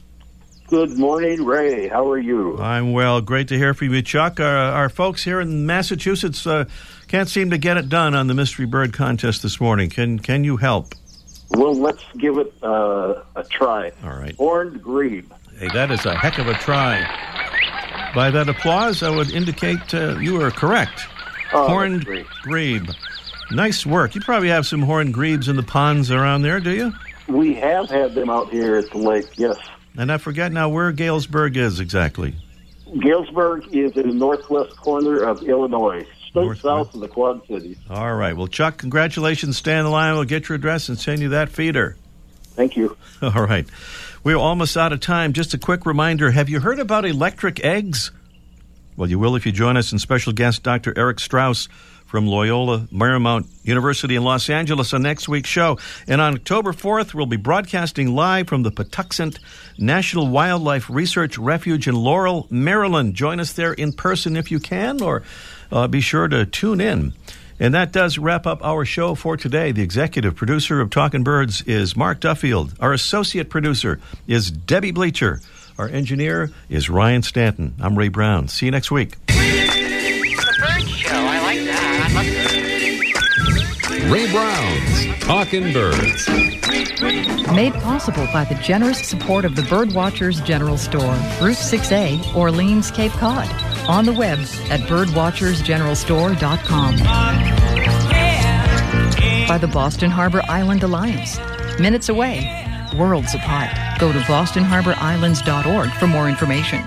Good 0.69 0.97
morning, 0.97 1.45
Ray. 1.45 1.89
How 1.89 2.11
are 2.11 2.19
you? 2.19 2.59
I'm 2.59 2.93
well. 2.93 3.21
Great 3.21 3.49
to 3.49 3.59
hear 3.59 3.75
from 3.75 3.93
you, 3.93 4.01
Chuck. 4.01 4.41
Our, 4.41 4.47
our 4.47 4.89
folks 4.89 5.23
here 5.23 5.41
in 5.41 5.67
Massachusetts 5.67 6.47
uh, 6.47 6.65
can't 7.15 7.29
seem 7.29 7.51
to 7.51 7.59
get 7.59 7.77
it 7.77 7.89
done 7.89 8.13
on 8.13 8.27
the 8.27 8.35
Mystery 8.35 8.67
Bird 8.67 8.93
contest 8.93 9.41
this 9.45 9.61
morning. 9.61 9.89
Can, 9.89 10.19
can 10.19 10.43
you 10.43 10.57
help? 10.57 10.97
Well, 11.51 11.73
let's 11.73 12.03
give 12.19 12.39
it 12.39 12.53
uh, 12.61 13.23
a 13.37 13.45
try. 13.45 13.93
All 14.03 14.19
right. 14.19 14.35
Horned 14.35 14.83
grebe. 14.83 15.31
Hey, 15.57 15.69
that 15.69 15.93
is 15.93 16.05
a 16.07 16.17
heck 16.17 16.39
of 16.39 16.49
a 16.49 16.55
try. 16.55 16.99
By 18.17 18.33
that 18.33 18.49
applause, 18.49 19.05
I 19.05 19.11
would 19.11 19.31
indicate 19.31 19.95
uh, 19.95 20.19
you 20.19 20.43
are 20.43 20.51
correct. 20.51 21.03
Oh, 21.53 21.69
horned 21.69 22.05
grebe. 22.43 22.91
Nice 23.53 23.87
work. 23.87 24.17
You 24.17 24.21
probably 24.21 24.49
have 24.49 24.67
some 24.67 24.83
horned 24.83 25.15
grebes 25.15 25.47
in 25.47 25.55
the 25.55 25.63
ponds 25.63 26.11
around 26.11 26.43
there, 26.43 26.59
do 26.59 26.73
you? 26.73 26.93
We 27.29 27.55
have 27.55 27.89
had 27.91 28.17
them 28.17 28.29
out 28.29 28.51
here 28.51 28.75
at 28.75 28.91
the 28.91 28.99
lake, 28.99 29.39
yes. 29.39 29.57
And 29.97 30.11
I 30.11 30.19
forget 30.19 30.51
now 30.51 30.69
where 30.69 30.91
Galesburg 30.91 31.57
is 31.57 31.79
exactly. 31.79 32.35
Galesburg 32.99 33.73
is 33.73 33.97
in 33.97 34.09
the 34.09 34.15
northwest 34.15 34.77
corner 34.79 35.23
of 35.23 35.45
Illinois, 35.45 36.05
straight 36.43 36.59
south 36.59 36.95
of 36.95 37.01
the 37.01 37.09
Quad 37.09 37.47
Cities. 37.47 37.77
All 37.89 38.15
right. 38.15 38.37
Well, 38.37 38.49
Chuck, 38.49 38.77
congratulations. 38.77 39.57
Stay 39.57 39.77
on 39.77 39.85
the 39.85 39.91
line. 39.91 40.15
We'll 40.15 40.25
get 40.25 40.49
your 40.49 40.57
address 40.57 40.89
and 40.89 40.99
send 40.99 41.21
you 41.21 41.31
that 41.31 41.49
feeder. 41.49 41.97
Thank 42.55 42.77
you. 42.77 42.97
All 43.23 43.47
right. 43.47 43.67
We're 44.23 44.37
almost 44.37 44.77
out 44.77 44.93
of 44.93 45.01
time. 45.01 45.33
Just 45.33 45.55
a 45.55 45.59
quick 45.59 45.87
reminder 45.87 46.31
have 46.31 46.49
you 46.49 46.61
heard 46.61 46.79
about 46.79 47.05
electric 47.05 47.65
eggs? 47.65 48.11
Well, 48.97 49.11
you 49.11 49.19
will 49.19 49.35
if 49.37 49.45
you 49.45 49.53
join 49.53 49.77
us 49.77 49.91
and 49.93 50.01
special 50.01 50.33
guest 50.33 50.63
Dr. 50.63 50.95
Eric 50.97 51.19
Strauss 51.19 51.69
from 52.15 52.29
Loyola 52.29 52.87
Marymount 52.93 53.49
University 53.65 54.15
in 54.15 54.23
Los 54.23 54.49
Angeles 54.49 54.95
on 54.95 55.03
next 55.03 55.29
week's 55.29 55.49
show. 55.49 55.79
And 56.07 56.21
on 56.21 56.35
October 56.37 56.73
4th, 56.73 57.13
we'll 57.13 57.27
be 57.27 57.37
broadcasting 57.37 58.15
live 58.15 58.47
from 58.47 58.63
the 58.63 58.71
Patuxent 58.71 59.41
National 59.79 60.29
Wildlife 60.29 60.89
Research 60.89 61.37
Refuge 61.39 61.89
in 61.89 61.97
Laurel, 61.97 62.47
Maryland. 62.51 63.15
Join 63.15 63.41
us 63.41 63.55
there 63.55 63.73
in 63.73 63.93
person 63.93 64.37
if 64.37 64.53
you 64.53 64.61
can, 64.61 65.03
or 65.03 65.25
uh, 65.75 65.89
be 65.89 66.01
sure 66.01 66.29
to 66.29 66.47
tune 66.47 66.81
in. 66.81 67.13
And 67.61 67.75
that 67.75 67.93
does 67.93 68.19
wrap 68.19 68.47
up 68.47 68.65
our 68.65 68.85
show 68.85 69.15
for 69.15 69.37
today. 69.37 69.73
The 69.73 69.83
executive 69.83 70.35
producer 70.35 70.81
of 70.81 70.91
Talking 70.91 71.23
Birds 71.23 71.63
is 71.63 71.97
Mark 71.97 72.21
Duffield. 72.21 72.75
Our 72.81 72.93
associate 72.93 73.51
producer 73.51 74.01
is 74.27 74.51
Debbie 74.51 74.91
Bleacher. 74.93 75.41
Our 75.79 75.89
engineer 75.89 76.51
is 76.69 76.89
Ryan 76.89 77.23
Stanton. 77.23 77.75
I'm 77.81 77.99
Ray 77.99 78.09
Brown. 78.09 78.49
See 78.49 78.67
you 78.67 78.73
next 78.73 78.91
week. 78.91 79.17
Ray 84.09 84.31
Brown's 84.31 85.25
Talking 85.25 85.73
Birds. 85.73 86.29
Made 87.55 87.75
possible 87.75 88.27
by 88.33 88.45
the 88.45 88.59
generous 88.63 89.07
support 89.07 89.45
of 89.45 89.57
the 89.57 89.63
Birdwatchers 89.63 90.45
General 90.45 90.77
Store, 90.77 91.15
Route 91.41 91.57
6A, 91.57 92.35
Orleans, 92.35 92.91
Cape 92.91 93.13
Cod 93.13 93.74
on 93.87 94.05
the 94.05 94.13
web 94.13 94.39
at 94.71 94.81
birdwatchersgeneralstore.com. 94.81 96.97
By 99.49 99.59
the 99.59 99.69
Boston 99.69 100.11
Harbor 100.11 100.43
Island 100.49 100.83
Alliance. 100.83 101.39
Minutes 101.79 102.09
away, 102.09 102.49
worlds 102.97 103.35
apart. 103.35 103.71
Go 103.99 104.13
to 104.13 104.19
bostonharborislands.org 104.21 105.91
for 105.93 106.07
more 106.07 106.29
information. 106.29 106.85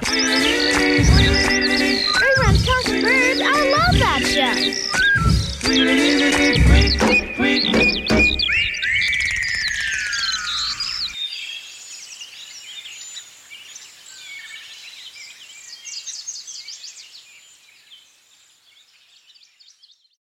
Talking 2.66 3.02
Birds, 3.02 3.42
I 3.44 3.72
love 3.72 4.00
that 4.00 4.22
show. 4.26 4.54